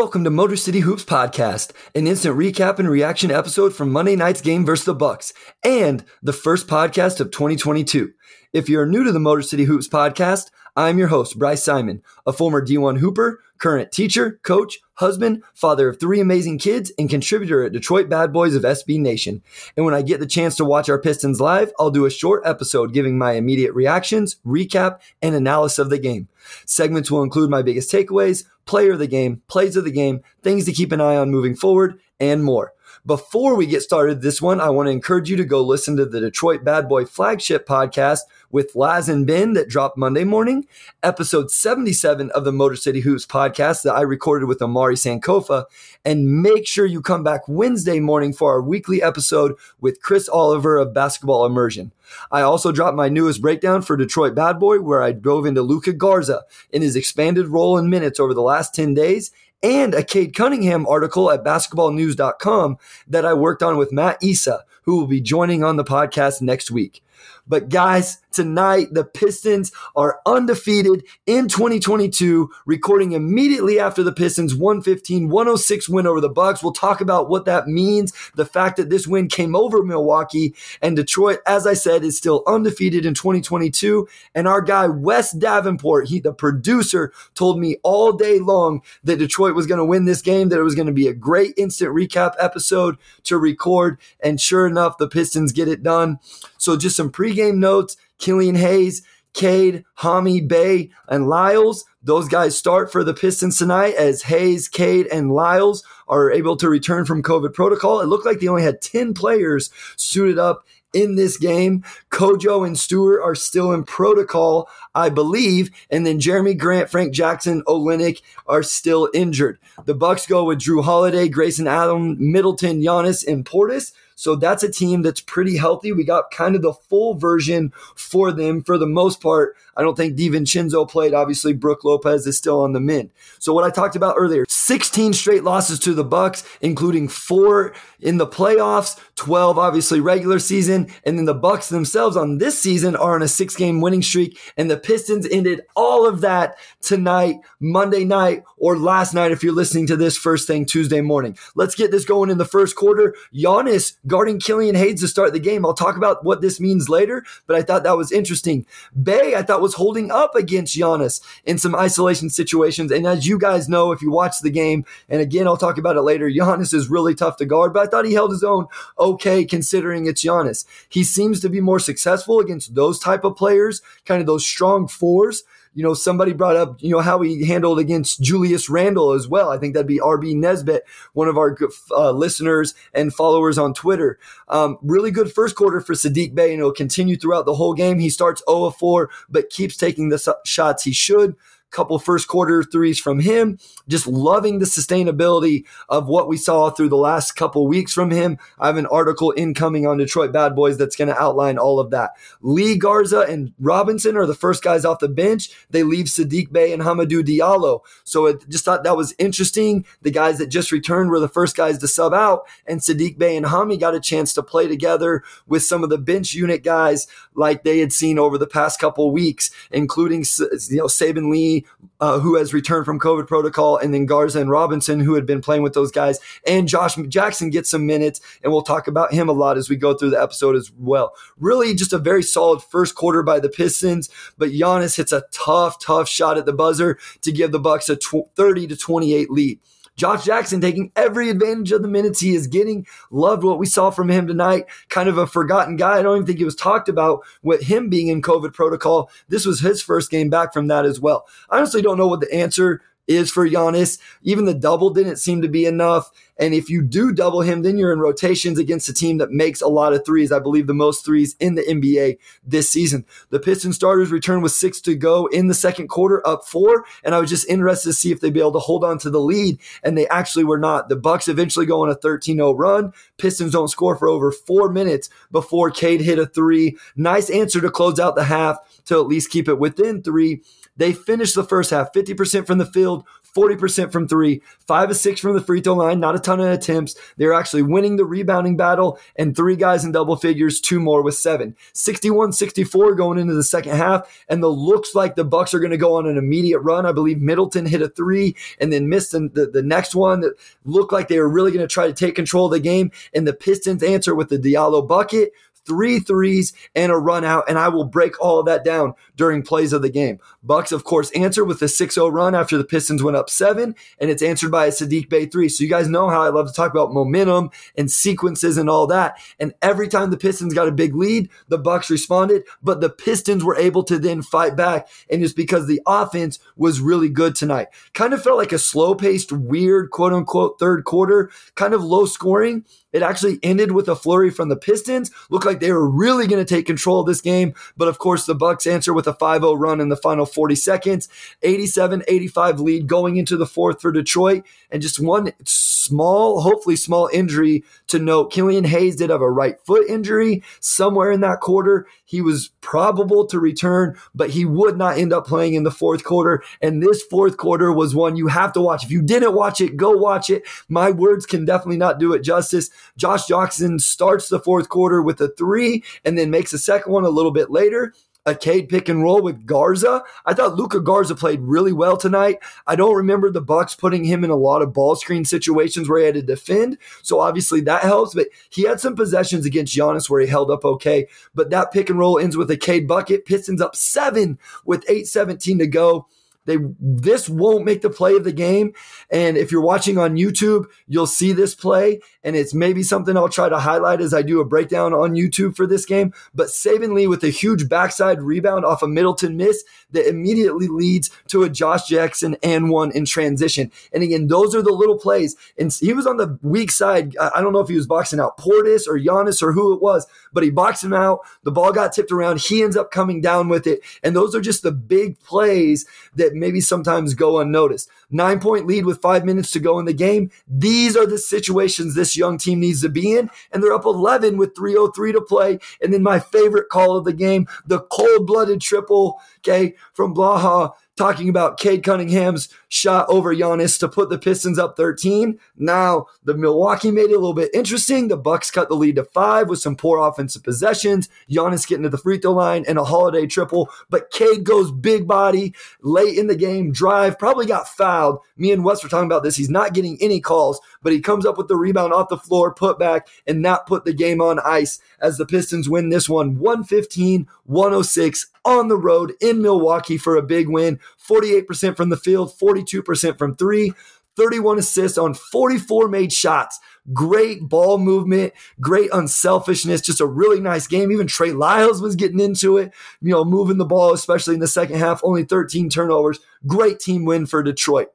Welcome 0.00 0.24
to 0.24 0.30
Motor 0.30 0.56
City 0.56 0.80
Hoops 0.80 1.04
Podcast, 1.04 1.72
an 1.94 2.06
instant 2.06 2.34
recap 2.34 2.78
and 2.78 2.88
reaction 2.88 3.30
episode 3.30 3.74
from 3.74 3.92
Monday 3.92 4.16
night's 4.16 4.40
game 4.40 4.64
versus 4.64 4.86
the 4.86 4.94
Bucks, 4.94 5.34
and 5.62 6.06
the 6.22 6.32
first 6.32 6.66
podcast 6.68 7.20
of 7.20 7.30
2022. 7.30 8.10
If 8.54 8.70
you're 8.70 8.86
new 8.86 9.04
to 9.04 9.12
the 9.12 9.20
Motor 9.20 9.42
City 9.42 9.64
Hoops 9.64 9.90
Podcast, 9.90 10.52
I'm 10.74 10.96
your 10.96 11.08
host, 11.08 11.38
Bryce 11.38 11.62
Simon, 11.62 12.00
a 12.24 12.32
former 12.32 12.66
D1 12.66 12.96
Hooper, 12.96 13.42
current 13.60 13.92
teacher, 13.92 14.40
coach, 14.42 14.80
husband, 14.94 15.42
father 15.54 15.88
of 15.88 16.00
three 16.00 16.18
amazing 16.18 16.58
kids, 16.58 16.90
and 16.98 17.08
contributor 17.08 17.62
at 17.62 17.72
Detroit 17.72 18.08
Bad 18.08 18.32
Boys 18.32 18.56
of 18.56 18.64
SB 18.64 18.98
Nation. 18.98 19.42
And 19.76 19.84
when 19.84 19.94
I 19.94 20.02
get 20.02 20.18
the 20.18 20.26
chance 20.26 20.56
to 20.56 20.64
watch 20.64 20.88
our 20.88 21.00
Pistons 21.00 21.40
live, 21.40 21.72
I'll 21.78 21.90
do 21.90 22.06
a 22.06 22.10
short 22.10 22.42
episode 22.44 22.92
giving 22.92 23.16
my 23.16 23.32
immediate 23.32 23.72
reactions, 23.72 24.36
recap, 24.44 25.00
and 25.22 25.34
analysis 25.34 25.78
of 25.78 25.90
the 25.90 25.98
game. 25.98 26.28
Segments 26.66 27.10
will 27.10 27.22
include 27.22 27.50
my 27.50 27.62
biggest 27.62 27.92
takeaways, 27.92 28.44
player 28.66 28.92
of 28.92 28.98
the 28.98 29.06
game, 29.06 29.42
plays 29.46 29.76
of 29.76 29.84
the 29.84 29.90
game, 29.90 30.22
things 30.42 30.64
to 30.64 30.72
keep 30.72 30.90
an 30.90 31.00
eye 31.00 31.16
on 31.16 31.30
moving 31.30 31.54
forward, 31.54 32.00
and 32.18 32.42
more. 32.42 32.72
Before 33.06 33.54
we 33.54 33.66
get 33.66 33.82
started 33.82 34.20
this 34.20 34.42
one, 34.42 34.60
I 34.60 34.70
want 34.70 34.86
to 34.86 34.92
encourage 34.92 35.30
you 35.30 35.36
to 35.36 35.44
go 35.44 35.62
listen 35.62 35.96
to 35.96 36.04
the 36.04 36.20
Detroit 36.20 36.64
Bad 36.64 36.88
Boy 36.88 37.04
flagship 37.04 37.66
podcast 37.66 38.20
with 38.50 38.74
Laz 38.74 39.08
and 39.08 39.26
Ben 39.26 39.52
that 39.54 39.68
dropped 39.68 39.96
Monday 39.96 40.24
morning, 40.24 40.66
episode 41.02 41.50
77 41.50 42.30
of 42.30 42.44
the 42.44 42.52
Motor 42.52 42.76
City 42.76 43.00
Hoops 43.00 43.26
podcast 43.26 43.82
that 43.84 43.94
I 43.94 44.02
recorded 44.02 44.46
with 44.46 44.60
Omari 44.60 44.96
Sankofa. 44.96 45.64
And 46.04 46.42
make 46.42 46.66
sure 46.66 46.86
you 46.86 47.00
come 47.00 47.22
back 47.22 47.42
Wednesday 47.48 48.00
morning 48.00 48.32
for 48.32 48.52
our 48.52 48.62
weekly 48.62 49.02
episode 49.02 49.54
with 49.80 50.02
Chris 50.02 50.28
Oliver 50.28 50.78
of 50.78 50.92
Basketball 50.92 51.46
Immersion. 51.46 51.92
I 52.32 52.42
also 52.42 52.72
dropped 52.72 52.96
my 52.96 53.08
newest 53.08 53.40
breakdown 53.40 53.82
for 53.82 53.96
Detroit 53.96 54.34
Bad 54.34 54.58
Boy, 54.58 54.80
where 54.80 55.02
I 55.02 55.12
drove 55.12 55.46
into 55.46 55.62
Luka 55.62 55.92
Garza 55.92 56.42
in 56.72 56.82
his 56.82 56.96
expanded 56.96 57.48
role 57.48 57.78
in 57.78 57.88
minutes 57.88 58.18
over 58.18 58.34
the 58.34 58.42
last 58.42 58.74
10 58.74 58.94
days 58.94 59.30
and 59.62 59.94
a 59.94 60.02
Cade 60.02 60.34
Cunningham 60.34 60.86
article 60.86 61.30
at 61.30 61.44
basketballnews.com 61.44 62.78
that 63.06 63.24
I 63.24 63.34
worked 63.34 63.62
on 63.62 63.76
with 63.76 63.92
Matt 63.92 64.22
Issa, 64.22 64.64
who 64.82 64.98
will 64.98 65.06
be 65.06 65.20
joining 65.20 65.62
on 65.62 65.76
the 65.76 65.84
podcast 65.84 66.40
next 66.40 66.70
week. 66.70 67.02
But 67.46 67.68
guys, 67.68 68.18
tonight 68.30 68.88
the 68.92 69.04
Pistons 69.04 69.72
are 69.96 70.20
undefeated 70.26 71.04
in 71.26 71.48
2022, 71.48 72.50
recording 72.66 73.12
immediately 73.12 73.80
after 73.80 74.02
the 74.02 74.12
Pistons 74.12 74.54
115-106 74.54 75.88
win 75.88 76.06
over 76.06 76.20
the 76.20 76.28
Bucks. 76.28 76.62
We'll 76.62 76.72
talk 76.72 77.00
about 77.00 77.28
what 77.28 77.44
that 77.46 77.66
means, 77.66 78.12
the 78.34 78.44
fact 78.44 78.76
that 78.76 78.90
this 78.90 79.06
win 79.06 79.28
came 79.28 79.56
over 79.56 79.82
Milwaukee 79.82 80.54
and 80.80 80.96
Detroit, 80.96 81.40
as 81.46 81.66
I 81.66 81.74
said, 81.74 82.04
is 82.04 82.16
still 82.16 82.42
undefeated 82.46 83.04
in 83.04 83.14
2022. 83.14 84.08
And 84.34 84.46
our 84.46 84.60
guy 84.60 84.86
Wes 84.86 85.32
Davenport, 85.32 86.08
he 86.08 86.20
the 86.20 86.32
producer, 86.32 87.12
told 87.34 87.58
me 87.58 87.76
all 87.82 88.12
day 88.12 88.38
long 88.38 88.82
that 89.04 89.18
Detroit 89.18 89.54
was 89.54 89.66
going 89.66 89.78
to 89.78 89.84
win 89.84 90.04
this 90.04 90.22
game, 90.22 90.48
that 90.48 90.58
it 90.58 90.64
was 90.64 90.74
going 90.74 90.86
to 90.86 90.92
be 90.92 91.08
a 91.08 91.14
great 91.14 91.54
instant 91.56 91.94
recap 91.94 92.34
episode 92.38 92.96
to 93.24 93.38
record. 93.38 93.98
And 94.20 94.40
sure 94.40 94.66
enough, 94.66 94.98
the 94.98 95.08
Pistons 95.08 95.52
get 95.52 95.68
it 95.68 95.82
done. 95.82 96.18
So 96.58 96.76
just 96.76 96.96
some 96.96 97.10
pregame 97.30 97.56
notes. 97.56 97.96
Killian 98.18 98.54
Hayes, 98.56 99.02
Cade, 99.32 99.84
Hami, 99.98 100.46
Bey, 100.46 100.90
and 101.08 101.28
Lyles. 101.28 101.84
Those 102.02 102.28
guys 102.28 102.56
start 102.56 102.90
for 102.90 103.04
the 103.04 103.14
Pistons 103.14 103.58
tonight 103.58 103.94
as 103.94 104.22
Hayes, 104.22 104.68
Cade, 104.68 105.06
and 105.06 105.32
Lyles 105.32 105.84
are 106.08 106.30
able 106.30 106.56
to 106.56 106.68
return 106.68 107.04
from 107.04 107.22
COVID 107.22 107.54
protocol. 107.54 108.00
It 108.00 108.06
looked 108.06 108.26
like 108.26 108.40
they 108.40 108.48
only 108.48 108.62
had 108.62 108.82
10 108.82 109.14
players 109.14 109.70
suited 109.96 110.38
up 110.38 110.66
in 110.92 111.14
this 111.14 111.36
game. 111.36 111.84
Kojo 112.10 112.66
and 112.66 112.78
Stewart 112.78 113.22
are 113.22 113.34
still 113.34 113.72
in 113.72 113.84
protocol, 113.84 114.68
I 114.94 115.08
believe, 115.08 115.70
and 115.90 116.04
then 116.04 116.18
Jerami 116.18 116.58
Grant, 116.58 116.90
Frank 116.90 117.14
Jackson, 117.14 117.62
Olynyk 117.66 118.22
are 118.46 118.64
still 118.64 119.08
injured. 119.14 119.58
The 119.84 119.94
Bucks 119.94 120.26
go 120.26 120.44
with 120.44 120.58
Jrue 120.58 120.82
Holiday, 120.82 121.28
Grayson 121.28 121.68
Allen, 121.68 122.16
Middleton, 122.18 122.80
Giannis, 122.80 123.26
and 123.26 123.44
Portis. 123.44 123.92
So 124.20 124.36
that's 124.36 124.62
a 124.62 124.70
team 124.70 125.00
that's 125.00 125.22
pretty 125.22 125.56
healthy. 125.56 125.92
We 125.92 126.04
got 126.04 126.30
kind 126.30 126.54
of 126.54 126.60
the 126.60 126.74
full 126.74 127.14
version 127.14 127.72
for 127.96 128.30
them 128.30 128.62
for 128.62 128.76
the 128.76 128.86
most 128.86 129.22
part. 129.22 129.56
I 129.76 129.82
don't 129.82 129.96
think 129.96 130.16
DiVincenzo 130.16 130.88
played. 130.88 131.14
Obviously, 131.14 131.52
Brook 131.52 131.84
Lopez 131.84 132.26
is 132.26 132.36
still 132.36 132.60
on 132.60 132.72
the 132.72 132.80
mend. 132.80 133.10
So 133.38 133.52
what 133.52 133.64
I 133.64 133.70
talked 133.70 133.96
about 133.96 134.16
earlier, 134.18 134.44
16 134.48 135.12
straight 135.12 135.44
losses 135.44 135.78
to 135.80 135.94
the 135.94 136.04
Bucks, 136.04 136.44
including 136.60 137.08
four 137.08 137.74
in 138.00 138.18
the 138.18 138.26
playoffs, 138.26 138.98
12 139.16 139.58
obviously 139.58 140.00
regular 140.00 140.38
season, 140.38 140.88
and 141.04 141.18
then 141.18 141.24
the 141.24 141.34
Bucks 141.34 141.68
themselves 141.68 142.16
on 142.16 142.38
this 142.38 142.60
season 142.60 142.96
are 142.96 143.14
on 143.14 143.22
a 143.22 143.28
six-game 143.28 143.80
winning 143.80 144.02
streak, 144.02 144.38
and 144.56 144.70
the 144.70 144.76
Pistons 144.76 145.26
ended 145.30 145.62
all 145.76 146.06
of 146.06 146.20
that 146.22 146.56
tonight, 146.80 147.36
Monday 147.58 148.04
night, 148.04 148.44
or 148.56 148.78
last 148.78 149.14
night 149.14 149.32
if 149.32 149.42
you're 149.42 149.52
listening 149.52 149.86
to 149.86 149.96
this 149.96 150.16
first 150.16 150.46
thing 150.46 150.64
Tuesday 150.64 151.00
morning. 151.00 151.36
Let's 151.54 151.74
get 151.74 151.90
this 151.90 152.04
going 152.04 152.30
in 152.30 152.38
the 152.38 152.44
first 152.44 152.76
quarter. 152.76 153.14
Giannis 153.34 153.96
guarding 154.06 154.40
Killian 154.40 154.74
Hayes 154.74 155.00
to 155.00 155.08
start 155.08 155.32
the 155.32 155.38
game. 155.38 155.66
I'll 155.66 155.74
talk 155.74 155.96
about 155.96 156.24
what 156.24 156.40
this 156.40 156.60
means 156.60 156.88
later, 156.88 157.24
but 157.46 157.56
I 157.56 157.62
thought 157.62 157.82
that 157.82 157.96
was 157.96 158.12
interesting. 158.12 158.66
Bey, 159.00 159.34
I 159.34 159.42
thought 159.42 159.60
was 159.60 159.69
holding 159.74 160.10
up 160.10 160.34
against 160.34 160.76
Giannis 160.76 161.20
in 161.44 161.58
some 161.58 161.74
isolation 161.74 162.30
situations. 162.30 162.90
And 162.90 163.06
as 163.06 163.26
you 163.26 163.38
guys 163.38 163.68
know, 163.68 163.92
if 163.92 164.02
you 164.02 164.10
watch 164.10 164.40
the 164.40 164.50
game, 164.50 164.84
and 165.08 165.20
again, 165.20 165.46
I'll 165.46 165.56
talk 165.56 165.78
about 165.78 165.96
it 165.96 166.02
later, 166.02 166.28
Giannis 166.28 166.74
is 166.74 166.88
really 166.88 167.14
tough 167.14 167.36
to 167.38 167.46
guard, 167.46 167.72
but 167.72 167.86
I 167.86 167.90
thought 167.90 168.06
he 168.06 168.14
held 168.14 168.30
his 168.30 168.44
own 168.44 168.66
okay 168.98 169.44
considering 169.44 170.06
it's 170.06 170.24
Giannis. 170.24 170.64
He 170.88 171.04
seems 171.04 171.40
to 171.40 171.48
be 171.48 171.60
more 171.60 171.78
successful 171.78 172.40
against 172.40 172.74
those 172.74 172.98
type 172.98 173.24
of 173.24 173.36
players, 173.36 173.82
kind 174.04 174.20
of 174.20 174.26
those 174.26 174.46
strong 174.46 174.88
fours 174.88 175.44
you 175.74 175.82
know, 175.82 175.94
somebody 175.94 176.32
brought 176.32 176.56
up, 176.56 176.82
you 176.82 176.90
know, 176.90 177.00
how 177.00 177.20
he 177.20 177.46
handled 177.46 177.78
against 177.78 178.20
Julius 178.20 178.68
Randle 178.68 179.12
as 179.12 179.28
well. 179.28 179.50
I 179.50 179.58
think 179.58 179.74
that'd 179.74 179.86
be 179.86 180.00
RB 180.00 180.34
Nesbitt, 180.34 180.84
one 181.12 181.28
of 181.28 181.38
our 181.38 181.56
uh, 181.92 182.10
listeners 182.10 182.74
and 182.92 183.14
followers 183.14 183.56
on 183.56 183.72
Twitter. 183.72 184.18
Um, 184.48 184.78
really 184.82 185.10
good 185.10 185.32
first 185.32 185.54
quarter 185.54 185.80
for 185.80 185.94
Saddiq 185.94 186.34
Bey, 186.34 186.52
and 186.52 186.60
it'll 186.60 186.72
continue 186.72 187.16
throughout 187.16 187.46
the 187.46 187.54
whole 187.54 187.74
game. 187.74 187.98
He 187.98 188.10
starts 188.10 188.42
0 188.48 188.70
4, 188.70 189.10
but 189.28 189.50
keeps 189.50 189.76
taking 189.76 190.08
the 190.08 190.36
shots 190.44 190.84
he 190.84 190.92
should 190.92 191.36
couple 191.70 191.98
first 191.98 192.28
quarter 192.28 192.62
threes 192.62 192.98
from 192.98 193.20
him. 193.20 193.58
Just 193.88 194.06
loving 194.06 194.58
the 194.58 194.66
sustainability 194.66 195.64
of 195.88 196.08
what 196.08 196.28
we 196.28 196.36
saw 196.36 196.70
through 196.70 196.88
the 196.88 196.96
last 196.96 197.32
couple 197.32 197.66
weeks 197.66 197.92
from 197.92 198.10
him. 198.10 198.38
I 198.58 198.66
have 198.66 198.76
an 198.76 198.86
article 198.86 199.32
incoming 199.36 199.86
on 199.86 199.98
Detroit 199.98 200.32
Bad 200.32 200.54
Boys 200.54 200.78
that's 200.78 200.96
going 200.96 201.08
to 201.08 201.20
outline 201.20 201.58
all 201.58 201.80
of 201.80 201.90
that. 201.90 202.10
Lee 202.40 202.76
Garza 202.76 203.20
and 203.20 203.52
Robinson 203.58 204.16
are 204.16 204.26
the 204.26 204.34
first 204.34 204.62
guys 204.62 204.84
off 204.84 204.98
the 204.98 205.08
bench. 205.08 205.50
They 205.70 205.82
leave 205.82 206.06
Saddiq 206.06 206.52
Bey 206.52 206.72
and 206.72 206.82
Hamidou 206.82 207.22
Diallo. 207.22 207.80
So 208.04 208.26
it 208.26 208.48
just 208.48 208.64
thought 208.64 208.84
that 208.84 208.96
was 208.96 209.14
interesting. 209.18 209.84
The 210.02 210.10
guys 210.10 210.38
that 210.38 210.48
just 210.48 210.72
returned 210.72 211.10
were 211.10 211.20
the 211.20 211.28
first 211.28 211.56
guys 211.56 211.78
to 211.78 211.88
sub 211.88 212.14
out, 212.14 212.46
and 212.66 212.80
Saddiq 212.80 213.18
Bey 213.18 213.36
and 213.36 213.46
Hami 213.46 213.78
got 213.78 213.94
a 213.94 214.00
chance 214.00 214.32
to 214.34 214.42
play 214.42 214.66
together 214.66 215.22
with 215.46 215.62
some 215.62 215.82
of 215.82 215.90
the 215.90 215.98
bench 215.98 216.34
unit 216.34 216.62
guys 216.62 217.06
like 217.34 217.64
they 217.64 217.78
had 217.78 217.92
seen 217.92 218.18
over 218.18 218.38
the 218.38 218.46
past 218.46 218.80
couple 218.80 219.10
weeks, 219.10 219.50
including 219.70 220.24
you 220.68 220.76
know 220.76 220.86
Saben 220.86 221.30
Lee, 221.30 221.59
uh, 222.00 222.18
who 222.18 222.36
has 222.36 222.54
returned 222.54 222.84
from 222.84 222.98
COVID 222.98 223.26
protocol, 223.26 223.76
and 223.76 223.92
then 223.92 224.06
Garza 224.06 224.40
and 224.40 224.50
Robinson, 224.50 225.00
who 225.00 225.14
had 225.14 225.26
been 225.26 225.40
playing 225.40 225.62
with 225.62 225.74
those 225.74 225.90
guys, 225.90 226.18
and 226.46 226.68
Josh 226.68 226.96
Jackson 227.08 227.50
gets 227.50 227.70
some 227.70 227.86
minutes, 227.86 228.20
and 228.42 228.52
we'll 228.52 228.62
talk 228.62 228.88
about 228.88 229.12
him 229.12 229.28
a 229.28 229.32
lot 229.32 229.58
as 229.58 229.68
we 229.68 229.76
go 229.76 229.94
through 229.94 230.10
the 230.10 230.20
episode 230.20 230.56
as 230.56 230.70
well. 230.78 231.14
Really, 231.38 231.74
just 231.74 231.92
a 231.92 231.98
very 231.98 232.22
solid 232.22 232.62
first 232.62 232.94
quarter 232.94 233.22
by 233.22 233.40
the 233.40 233.48
Pistons, 233.48 234.08
but 234.38 234.50
Giannis 234.50 234.96
hits 234.96 235.12
a 235.12 235.24
tough, 235.32 235.78
tough 235.80 236.08
shot 236.08 236.38
at 236.38 236.46
the 236.46 236.52
buzzer 236.52 236.98
to 237.22 237.32
give 237.32 237.52
the 237.52 237.60
Bucks 237.60 237.88
a 237.88 237.96
tw- 237.96 238.34
30 238.36 238.66
to 238.68 238.76
28 238.76 239.30
lead. 239.30 239.60
Josh 240.00 240.24
Jackson 240.24 240.62
taking 240.62 240.90
every 240.96 241.28
advantage 241.28 241.72
of 241.72 241.82
the 241.82 241.88
minutes 241.88 242.20
he 242.20 242.34
is 242.34 242.46
getting. 242.46 242.86
Loved 243.10 243.44
what 243.44 243.58
we 243.58 243.66
saw 243.66 243.90
from 243.90 244.08
him 244.08 244.26
tonight. 244.26 244.64
Kind 244.88 245.10
of 245.10 245.18
a 245.18 245.26
forgotten 245.26 245.76
guy. 245.76 245.98
I 245.98 246.02
don't 246.02 246.16
even 246.16 246.26
think 246.26 246.38
he 246.38 246.44
was 246.46 246.56
talked 246.56 246.88
about 246.88 247.20
with 247.42 247.64
him 247.64 247.90
being 247.90 248.08
in 248.08 248.22
COVID 248.22 248.54
protocol. 248.54 249.10
This 249.28 249.44
was 249.44 249.60
his 249.60 249.82
first 249.82 250.10
game 250.10 250.30
back 250.30 250.54
from 250.54 250.68
that 250.68 250.86
as 250.86 251.00
well. 251.00 251.26
I 251.50 251.58
honestly 251.58 251.82
don't 251.82 251.98
know 251.98 252.06
what 252.06 252.20
the 252.20 252.32
answer 252.32 252.80
is 253.06 253.30
for 253.30 253.48
Giannis. 253.48 253.98
Even 254.22 254.44
the 254.44 254.54
double 254.54 254.90
didn't 254.90 255.16
seem 255.16 255.42
to 255.42 255.48
be 255.48 255.66
enough. 255.66 256.10
And 256.38 256.54
if 256.54 256.70
you 256.70 256.80
do 256.80 257.12
double 257.12 257.42
him, 257.42 257.62
then 257.62 257.76
you're 257.76 257.92
in 257.92 257.98
rotations 257.98 258.58
against 258.58 258.88
a 258.88 258.94
team 258.94 259.18
that 259.18 259.30
makes 259.30 259.60
a 259.60 259.68
lot 259.68 259.92
of 259.92 260.06
threes. 260.06 260.32
I 260.32 260.38
believe 260.38 260.66
the 260.66 260.74
most 260.74 261.04
threes 261.04 261.36
in 261.38 261.54
the 261.54 261.62
NBA 261.62 262.18
this 262.42 262.70
season. 262.70 263.04
The 263.28 263.38
Pistons 263.38 263.76
starters 263.76 264.10
return 264.10 264.40
with 264.40 264.52
six 264.52 264.80
to 264.82 264.94
go 264.94 265.26
in 265.26 265.48
the 265.48 265.54
second 265.54 265.88
quarter, 265.88 266.26
up 266.26 266.46
four. 266.46 266.86
And 267.04 267.14
I 267.14 267.20
was 267.20 267.28
just 267.28 267.48
interested 267.48 267.90
to 267.90 267.92
see 267.92 268.10
if 268.10 268.20
they'd 268.20 268.32
be 268.32 268.40
able 268.40 268.52
to 268.52 268.58
hold 268.58 268.84
on 268.84 268.98
to 269.00 269.10
the 269.10 269.20
lead. 269.20 269.58
And 269.82 269.98
they 269.98 270.08
actually 270.08 270.44
were 270.44 270.58
not. 270.58 270.88
The 270.88 270.96
Bucks 270.96 271.28
eventually 271.28 271.66
go 271.66 271.82
on 271.82 271.90
a 271.90 271.96
13-0 271.96 272.58
run. 272.58 272.92
Pistons 273.18 273.52
don't 273.52 273.68
score 273.68 273.96
for 273.96 274.08
over 274.08 274.32
four 274.32 274.72
minutes 274.72 275.10
before 275.30 275.70
Cade 275.70 276.00
hit 276.00 276.18
a 276.18 276.26
three. 276.26 276.78
Nice 276.96 277.28
answer 277.28 277.60
to 277.60 277.70
close 277.70 278.00
out 278.00 278.14
the 278.14 278.24
half 278.24 278.56
to 278.86 278.98
at 278.98 279.06
least 279.06 279.30
keep 279.30 279.46
it 279.46 279.58
within 279.58 280.02
three. 280.02 280.42
They 280.80 280.94
finished 280.94 281.34
the 281.34 281.44
first 281.44 281.72
half 281.72 281.92
50% 281.92 282.46
from 282.46 282.56
the 282.56 282.64
field, 282.64 283.04
40% 283.36 283.92
from 283.92 284.08
three, 284.08 284.40
five 284.66 284.90
of 284.90 284.96
six 284.96 285.20
from 285.20 285.34
the 285.34 285.42
free 285.42 285.60
throw 285.60 285.74
line, 285.74 286.00
not 286.00 286.14
a 286.14 286.18
ton 286.18 286.40
of 286.40 286.48
attempts. 286.48 286.94
They're 287.18 287.34
actually 287.34 287.64
winning 287.64 287.96
the 287.96 288.06
rebounding 288.06 288.56
battle, 288.56 288.98
and 289.14 289.36
three 289.36 289.56
guys 289.56 289.84
in 289.84 289.92
double 289.92 290.16
figures, 290.16 290.58
two 290.58 290.80
more 290.80 291.02
with 291.02 291.16
seven. 291.16 291.54
61 291.74 292.32
64 292.32 292.94
going 292.94 293.18
into 293.18 293.34
the 293.34 293.44
second 293.44 293.76
half, 293.76 294.24
and 294.26 294.42
the 294.42 294.48
looks 294.48 294.94
like 294.94 295.16
the 295.16 295.24
Bucks 295.24 295.52
are 295.52 295.60
going 295.60 295.70
to 295.70 295.76
go 295.76 295.96
on 295.96 296.06
an 296.06 296.16
immediate 296.16 296.60
run. 296.60 296.86
I 296.86 296.92
believe 296.92 297.20
Middleton 297.20 297.66
hit 297.66 297.82
a 297.82 297.88
three 297.90 298.34
and 298.58 298.72
then 298.72 298.88
missed 298.88 299.12
the, 299.12 299.28
the, 299.30 299.50
the 299.52 299.62
next 299.62 299.94
one 299.94 300.20
that 300.20 300.32
looked 300.64 300.94
like 300.94 301.08
they 301.08 301.18
were 301.18 301.28
really 301.28 301.52
going 301.52 301.60
to 301.60 301.72
try 301.72 301.88
to 301.88 301.92
take 301.92 302.14
control 302.14 302.46
of 302.46 302.52
the 302.52 302.58
game, 302.58 302.90
and 303.12 303.28
the 303.28 303.34
Pistons 303.34 303.82
answer 303.82 304.14
with 304.14 304.30
the 304.30 304.38
Diallo 304.38 304.88
bucket 304.88 305.32
three 305.70 306.00
threes 306.00 306.52
and 306.74 306.90
a 306.90 306.96
run 306.96 307.24
out, 307.24 307.44
and 307.48 307.56
I 307.56 307.68
will 307.68 307.84
break 307.84 308.20
all 308.20 308.40
of 308.40 308.46
that 308.46 308.64
down 308.64 308.94
during 309.14 309.42
plays 309.42 309.72
of 309.72 309.82
the 309.82 309.88
game. 309.88 310.18
Bucks, 310.42 310.72
of 310.72 310.82
course, 310.82 311.12
answer 311.12 311.44
with 311.44 311.62
a 311.62 311.66
6-0 311.66 312.12
run 312.12 312.34
after 312.34 312.58
the 312.58 312.64
Pistons 312.64 313.04
went 313.04 313.16
up 313.16 313.30
seven, 313.30 313.76
and 314.00 314.10
it's 314.10 314.20
answered 314.20 314.50
by 314.50 314.66
a 314.66 314.70
Saddiq 314.70 315.08
Bey 315.08 315.26
three. 315.26 315.48
So 315.48 315.62
you 315.62 315.70
guys 315.70 315.88
know 315.88 316.08
how 316.08 316.22
I 316.22 316.30
love 316.30 316.48
to 316.48 316.52
talk 316.52 316.72
about 316.72 316.92
momentum 316.92 317.50
and 317.78 317.88
sequences 317.88 318.56
and 318.56 318.68
all 318.68 318.88
that. 318.88 319.16
And 319.38 319.54
every 319.62 319.86
time 319.86 320.10
the 320.10 320.16
Pistons 320.16 320.54
got 320.54 320.66
a 320.66 320.72
big 320.72 320.96
lead, 320.96 321.30
the 321.46 321.58
Bucks 321.58 321.88
responded, 321.88 322.42
but 322.60 322.80
the 322.80 322.90
Pistons 322.90 323.44
were 323.44 323.56
able 323.56 323.84
to 323.84 323.96
then 323.96 324.22
fight 324.22 324.56
back, 324.56 324.88
and 325.08 325.22
it's 325.22 325.32
because 325.32 325.68
the 325.68 325.80
offense 325.86 326.40
was 326.56 326.80
really 326.80 327.08
good 327.08 327.36
tonight. 327.36 327.68
Kind 327.94 328.12
of 328.12 328.24
felt 328.24 328.38
like 328.38 328.52
a 328.52 328.58
slow-paced, 328.58 329.30
weird, 329.30 329.90
quote 329.90 330.12
unquote, 330.12 330.58
third 330.58 330.82
quarter, 330.84 331.30
kind 331.54 331.74
of 331.74 331.84
low 331.84 332.06
scoring. 332.06 332.64
It 332.92 333.02
actually 333.02 333.38
ended 333.42 333.72
with 333.72 333.88
a 333.88 333.96
flurry 333.96 334.30
from 334.30 334.48
the 334.48 334.56
Pistons. 334.56 335.10
Looked 335.30 335.46
like 335.46 335.60
they 335.60 335.72
were 335.72 335.88
really 335.88 336.26
going 336.26 336.44
to 336.44 336.54
take 336.54 336.66
control 336.66 337.00
of 337.00 337.06
this 337.06 337.20
game, 337.20 337.54
but 337.76 337.88
of 337.88 337.98
course 337.98 338.26
the 338.26 338.34
Bucks 338.34 338.66
answer 338.66 338.92
with 338.92 339.06
a 339.06 339.14
5-0 339.14 339.58
run 339.58 339.80
in 339.80 339.88
the 339.88 339.96
final 339.96 340.26
40 340.26 340.54
seconds. 340.54 341.08
87-85 341.42 342.58
lead 342.58 342.86
going 342.86 343.16
into 343.16 343.36
the 343.36 343.46
fourth 343.46 343.80
for 343.80 343.92
Detroit 343.92 344.44
and 344.70 344.82
just 344.82 345.00
one 345.00 345.32
small, 345.44 346.40
hopefully 346.40 346.76
small 346.76 347.08
injury 347.12 347.64
to 347.86 347.98
note. 347.98 348.32
Killian 348.32 348.64
Hayes 348.64 348.96
did 348.96 349.10
have 349.10 349.22
a 349.22 349.30
right 349.30 349.56
foot 349.64 349.88
injury 349.88 350.42
somewhere 350.60 351.10
in 351.10 351.20
that 351.20 351.40
quarter. 351.40 351.86
He 352.04 352.20
was 352.20 352.50
probable 352.60 353.26
to 353.26 353.38
return, 353.38 353.96
but 354.14 354.30
he 354.30 354.44
would 354.44 354.76
not 354.76 354.98
end 354.98 355.12
up 355.12 355.26
playing 355.26 355.54
in 355.54 355.62
the 355.62 355.70
fourth 355.70 356.04
quarter. 356.04 356.42
And 356.60 356.82
this 356.82 357.02
fourth 357.02 357.36
quarter 357.36 357.72
was 357.72 357.94
one 357.94 358.16
you 358.16 358.28
have 358.28 358.52
to 358.54 358.60
watch. 358.60 358.84
If 358.84 358.90
you 358.90 359.02
didn't 359.02 359.34
watch 359.34 359.60
it, 359.60 359.76
go 359.76 359.90
watch 359.90 360.30
it. 360.30 360.42
My 360.68 360.90
words 360.90 361.26
can 361.26 361.44
definitely 361.44 361.78
not 361.78 361.98
do 361.98 362.12
it 362.12 362.20
justice. 362.20 362.70
Josh 362.96 363.26
Jackson 363.26 363.78
starts 363.78 364.28
the 364.28 364.40
fourth 364.40 364.68
quarter 364.68 365.02
with 365.02 365.20
a 365.20 365.28
three 365.28 365.84
and 366.04 366.18
then 366.18 366.30
makes 366.30 366.52
a 366.52 366.58
second 366.58 366.92
one 366.92 367.04
a 367.04 367.10
little 367.10 367.32
bit 367.32 367.50
later 367.50 367.92
a 368.26 368.34
Cade 368.34 368.68
pick 368.68 368.88
and 368.88 369.02
roll 369.02 369.22
with 369.22 369.46
Garza. 369.46 370.02
I 370.26 370.34
thought 370.34 370.54
Luka 370.54 370.80
Garza 370.80 371.14
played 371.14 371.40
really 371.40 371.72
well 371.72 371.96
tonight. 371.96 372.38
I 372.66 372.76
don't 372.76 372.94
remember 372.94 373.30
the 373.30 373.40
Bucks 373.40 373.74
putting 373.74 374.04
him 374.04 374.24
in 374.24 374.30
a 374.30 374.36
lot 374.36 374.62
of 374.62 374.72
ball 374.72 374.94
screen 374.94 375.24
situations 375.24 375.88
where 375.88 376.00
he 376.00 376.06
had 376.06 376.14
to 376.14 376.22
defend. 376.22 376.78
So 377.02 377.20
obviously 377.20 377.60
that 377.62 377.82
helps. 377.82 378.14
But 378.14 378.28
he 378.50 378.62
had 378.62 378.80
some 378.80 378.94
possessions 378.94 379.46
against 379.46 379.76
Giannis 379.76 380.10
where 380.10 380.20
he 380.20 380.26
held 380.26 380.50
up 380.50 380.64
okay. 380.64 381.06
But 381.34 381.50
that 381.50 381.72
pick 381.72 381.88
and 381.88 381.98
roll 381.98 382.18
ends 382.18 382.36
with 382.36 382.50
a 382.50 382.56
Cade 382.56 382.86
bucket. 382.86 383.24
Pistons 383.24 383.62
up 383.62 383.74
seven 383.74 384.38
with 384.64 384.84
8:17 384.86 385.58
to 385.58 385.66
go. 385.66 386.06
They 386.50 386.58
this 386.80 387.28
won't 387.28 387.64
make 387.64 387.82
the 387.82 387.90
play 387.90 388.16
of 388.16 388.24
the 388.24 388.32
game. 388.32 388.72
And 389.10 389.36
if 389.36 389.52
you're 389.52 389.60
watching 389.60 389.98
on 389.98 390.16
YouTube, 390.16 390.66
you'll 390.88 391.06
see 391.06 391.32
this 391.32 391.54
play. 391.54 392.00
And 392.24 392.34
it's 392.34 392.52
maybe 392.52 392.82
something 392.82 393.16
I'll 393.16 393.28
try 393.28 393.48
to 393.48 393.60
highlight 393.60 394.00
as 394.00 394.12
I 394.12 394.22
do 394.22 394.40
a 394.40 394.44
breakdown 394.44 394.92
on 394.92 395.14
YouTube 395.14 395.54
for 395.54 395.66
this 395.66 395.86
game. 395.86 396.12
But 396.34 396.48
Saben 396.48 396.92
Lee 396.92 397.06
with 397.06 397.22
a 397.22 397.30
huge 397.30 397.68
backside 397.68 398.20
rebound 398.20 398.64
off 398.64 398.82
a 398.82 398.88
Middleton 398.88 399.36
miss 399.36 399.64
that 399.92 400.08
immediately 400.08 400.68
leads 400.68 401.10
to 401.28 401.42
a 401.42 401.48
Josh 401.48 401.86
Jackson 401.88 402.36
and 402.42 402.70
one 402.70 402.90
in 402.92 403.04
transition. 403.04 403.70
And 403.92 404.02
again, 404.02 404.26
those 404.26 404.54
are 404.54 404.62
the 404.62 404.72
little 404.72 404.98
plays. 404.98 405.36
And 405.58 405.72
he 405.72 405.92
was 405.92 406.06
on 406.06 406.16
the 406.16 406.38
weak 406.42 406.70
side. 406.70 407.16
I 407.18 407.40
don't 407.40 407.52
know 407.52 407.60
if 407.60 407.68
he 407.68 407.76
was 407.76 407.86
boxing 407.86 408.20
out 408.20 408.38
Portis 408.38 408.86
or 408.88 408.98
Giannis 408.98 409.42
or 409.42 409.52
who 409.52 409.72
it 409.72 409.80
was, 409.80 410.06
but 410.32 410.42
he 410.42 410.50
boxed 410.50 410.84
him 410.84 410.92
out. 410.92 411.20
The 411.42 411.52
ball 411.52 411.72
got 411.72 411.92
tipped 411.92 412.12
around. 412.12 412.40
He 412.40 412.62
ends 412.62 412.76
up 412.76 412.90
coming 412.90 413.20
down 413.20 413.48
with 413.48 413.66
it. 413.66 413.80
And 414.02 414.14
those 414.14 414.34
are 414.34 414.40
just 414.40 414.62
the 414.62 414.72
big 414.72 415.18
plays 415.20 415.86
that 416.14 416.34
maybe 416.40 416.60
sometimes 416.60 417.14
go 417.14 417.38
unnoticed. 417.38 417.88
Nine 418.10 418.40
point 418.40 418.66
lead 418.66 418.86
with 418.86 419.00
five 419.00 419.24
minutes 419.24 419.52
to 419.52 419.60
go 419.60 419.78
in 419.78 419.84
the 419.84 419.92
game. 419.92 420.30
These 420.48 420.96
are 420.96 421.06
the 421.06 421.18
situations 421.18 421.94
this 421.94 422.16
young 422.16 422.38
team 422.38 422.60
needs 422.60 422.82
to 422.82 422.88
be 422.88 423.12
in. 423.12 423.30
And 423.52 423.62
they're 423.62 423.72
up 423.72 423.84
11 423.84 424.36
with 424.36 424.54
3.03 424.54 425.12
to 425.12 425.20
play. 425.20 425.58
And 425.80 425.92
then 425.92 426.02
my 426.02 426.18
favorite 426.18 426.68
call 426.70 426.96
of 426.96 427.04
the 427.04 427.12
game, 427.12 427.46
the 427.66 427.80
cold 427.80 428.26
blooded 428.26 428.60
triple, 428.60 429.20
okay, 429.38 429.74
from 429.92 430.14
Blaha 430.14 430.72
talking 431.00 431.30
about 431.30 431.58
Cade 431.58 431.82
Cunningham's 431.82 432.50
shot 432.68 433.06
over 433.08 433.34
Giannis 433.34 433.78
to 433.80 433.88
put 433.88 434.10
the 434.10 434.18
Pistons 434.18 434.58
up 434.58 434.76
13. 434.76 435.38
Now 435.56 436.06
the 436.24 436.34
Milwaukee 436.34 436.90
made 436.90 437.08
it 437.08 437.14
a 437.14 437.18
little 437.18 437.32
bit 437.32 437.48
interesting. 437.54 438.08
The 438.08 438.18
Bucks 438.18 438.50
cut 438.50 438.68
the 438.68 438.74
lead 438.74 438.96
to 438.96 439.04
five 439.04 439.48
with 439.48 439.60
some 439.60 439.76
poor 439.76 439.98
offensive 439.98 440.44
possessions. 440.44 441.08
Giannis 441.30 441.66
getting 441.66 441.84
to 441.84 441.88
the 441.88 441.96
free 441.96 442.18
throw 442.18 442.32
line 442.32 442.66
and 442.68 442.76
a 442.76 442.84
holiday 442.84 443.26
triple, 443.26 443.70
but 443.88 444.10
Cade 444.10 444.44
goes 444.44 444.70
big 444.70 445.08
body 445.08 445.54
late 445.80 446.18
in 446.18 446.26
the 446.26 446.36
game, 446.36 446.70
drive, 446.70 447.18
probably 447.18 447.46
got 447.46 447.66
fouled. 447.66 448.20
Me 448.36 448.52
and 448.52 448.62
Wes 448.62 448.82
were 448.82 448.90
talking 448.90 449.06
about 449.06 449.22
this. 449.22 449.36
He's 449.36 449.48
not 449.48 449.72
getting 449.72 449.96
any 450.02 450.20
calls, 450.20 450.60
but 450.82 450.92
he 450.92 451.00
comes 451.00 451.24
up 451.24 451.38
with 451.38 451.48
the 451.48 451.56
rebound 451.56 451.94
off 451.94 452.10
the 452.10 452.18
floor, 452.18 452.52
put 452.52 452.78
back, 452.78 453.08
and 453.26 453.40
not 453.40 453.66
put 453.66 453.86
the 453.86 453.94
game 453.94 454.20
on 454.20 454.38
ice 454.40 454.80
as 455.00 455.16
the 455.16 455.24
Pistons 455.24 455.66
win 455.66 455.88
this 455.88 456.10
one 456.10 456.38
115 456.38 457.26
106 457.50 458.28
on 458.44 458.68
the 458.68 458.76
road 458.76 459.12
in 459.20 459.42
Milwaukee 459.42 459.98
for 459.98 460.16
a 460.16 460.22
big 460.22 460.48
win. 460.48 460.78
48% 461.08 461.76
from 461.76 461.88
the 461.88 461.96
field, 461.96 462.32
42% 462.40 463.18
from 463.18 463.34
three, 463.34 463.72
31 464.16 464.58
assists 464.58 464.96
on 464.96 465.14
44 465.14 465.88
made 465.88 466.12
shots. 466.12 466.60
Great 466.92 467.48
ball 467.48 467.78
movement, 467.78 468.32
great 468.60 468.90
unselfishness, 468.92 469.80
just 469.80 470.00
a 470.00 470.06
really 470.06 470.40
nice 470.40 470.66
game. 470.66 470.92
Even 470.92 471.06
Trey 471.06 471.32
Lyles 471.32 471.82
was 471.82 471.96
getting 471.96 472.20
into 472.20 472.56
it, 472.56 472.72
you 473.00 473.10
know, 473.10 473.24
moving 473.24 473.58
the 473.58 473.64
ball, 473.64 473.92
especially 473.92 474.34
in 474.34 474.40
the 474.40 474.48
second 474.48 474.78
half, 474.78 475.00
only 475.02 475.24
13 475.24 475.68
turnovers. 475.68 476.20
Great 476.46 476.78
team 476.78 477.04
win 477.04 477.26
for 477.26 477.42
Detroit. 477.42 477.88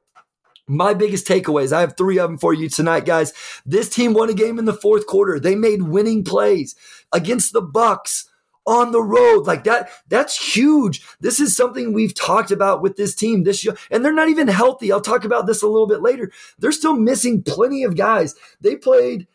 My 0.68 0.94
biggest 0.94 1.26
takeaways, 1.26 1.72
I 1.72 1.80
have 1.80 1.96
three 1.96 2.18
of 2.18 2.28
them 2.28 2.38
for 2.38 2.52
you 2.52 2.68
tonight, 2.68 3.06
guys. 3.06 3.32
This 3.64 3.88
team 3.88 4.12
won 4.12 4.28
a 4.28 4.34
game 4.34 4.58
in 4.58 4.64
the 4.64 4.74
fourth 4.74 5.06
quarter. 5.06 5.38
They 5.38 5.54
made 5.54 5.82
winning 5.82 6.24
plays 6.24 6.74
against 7.12 7.52
the 7.52 7.62
Bucks 7.62 8.28
on 8.66 8.92
the 8.92 9.02
road. 9.02 9.46
Like 9.46 9.64
that, 9.64 9.90
that's 10.08 10.54
huge. 10.54 11.06
This 11.20 11.40
is 11.40 11.56
something 11.56 11.92
we've 11.92 12.14
talked 12.14 12.50
about 12.50 12.82
with 12.82 12.96
this 12.96 13.14
team 13.14 13.44
this 13.44 13.64
year, 13.64 13.76
and 13.90 14.04
they're 14.04 14.12
not 14.12 14.28
even 14.28 14.48
healthy. 14.48 14.92
I'll 14.92 15.00
talk 15.00 15.24
about 15.24 15.46
this 15.46 15.62
a 15.62 15.68
little 15.68 15.86
bit 15.86 16.02
later. 16.02 16.30
They're 16.58 16.72
still 16.72 16.96
missing 16.96 17.42
plenty 17.42 17.82
of 17.84 17.96
guys. 17.96 18.34
They 18.60 18.76
played 18.76 19.26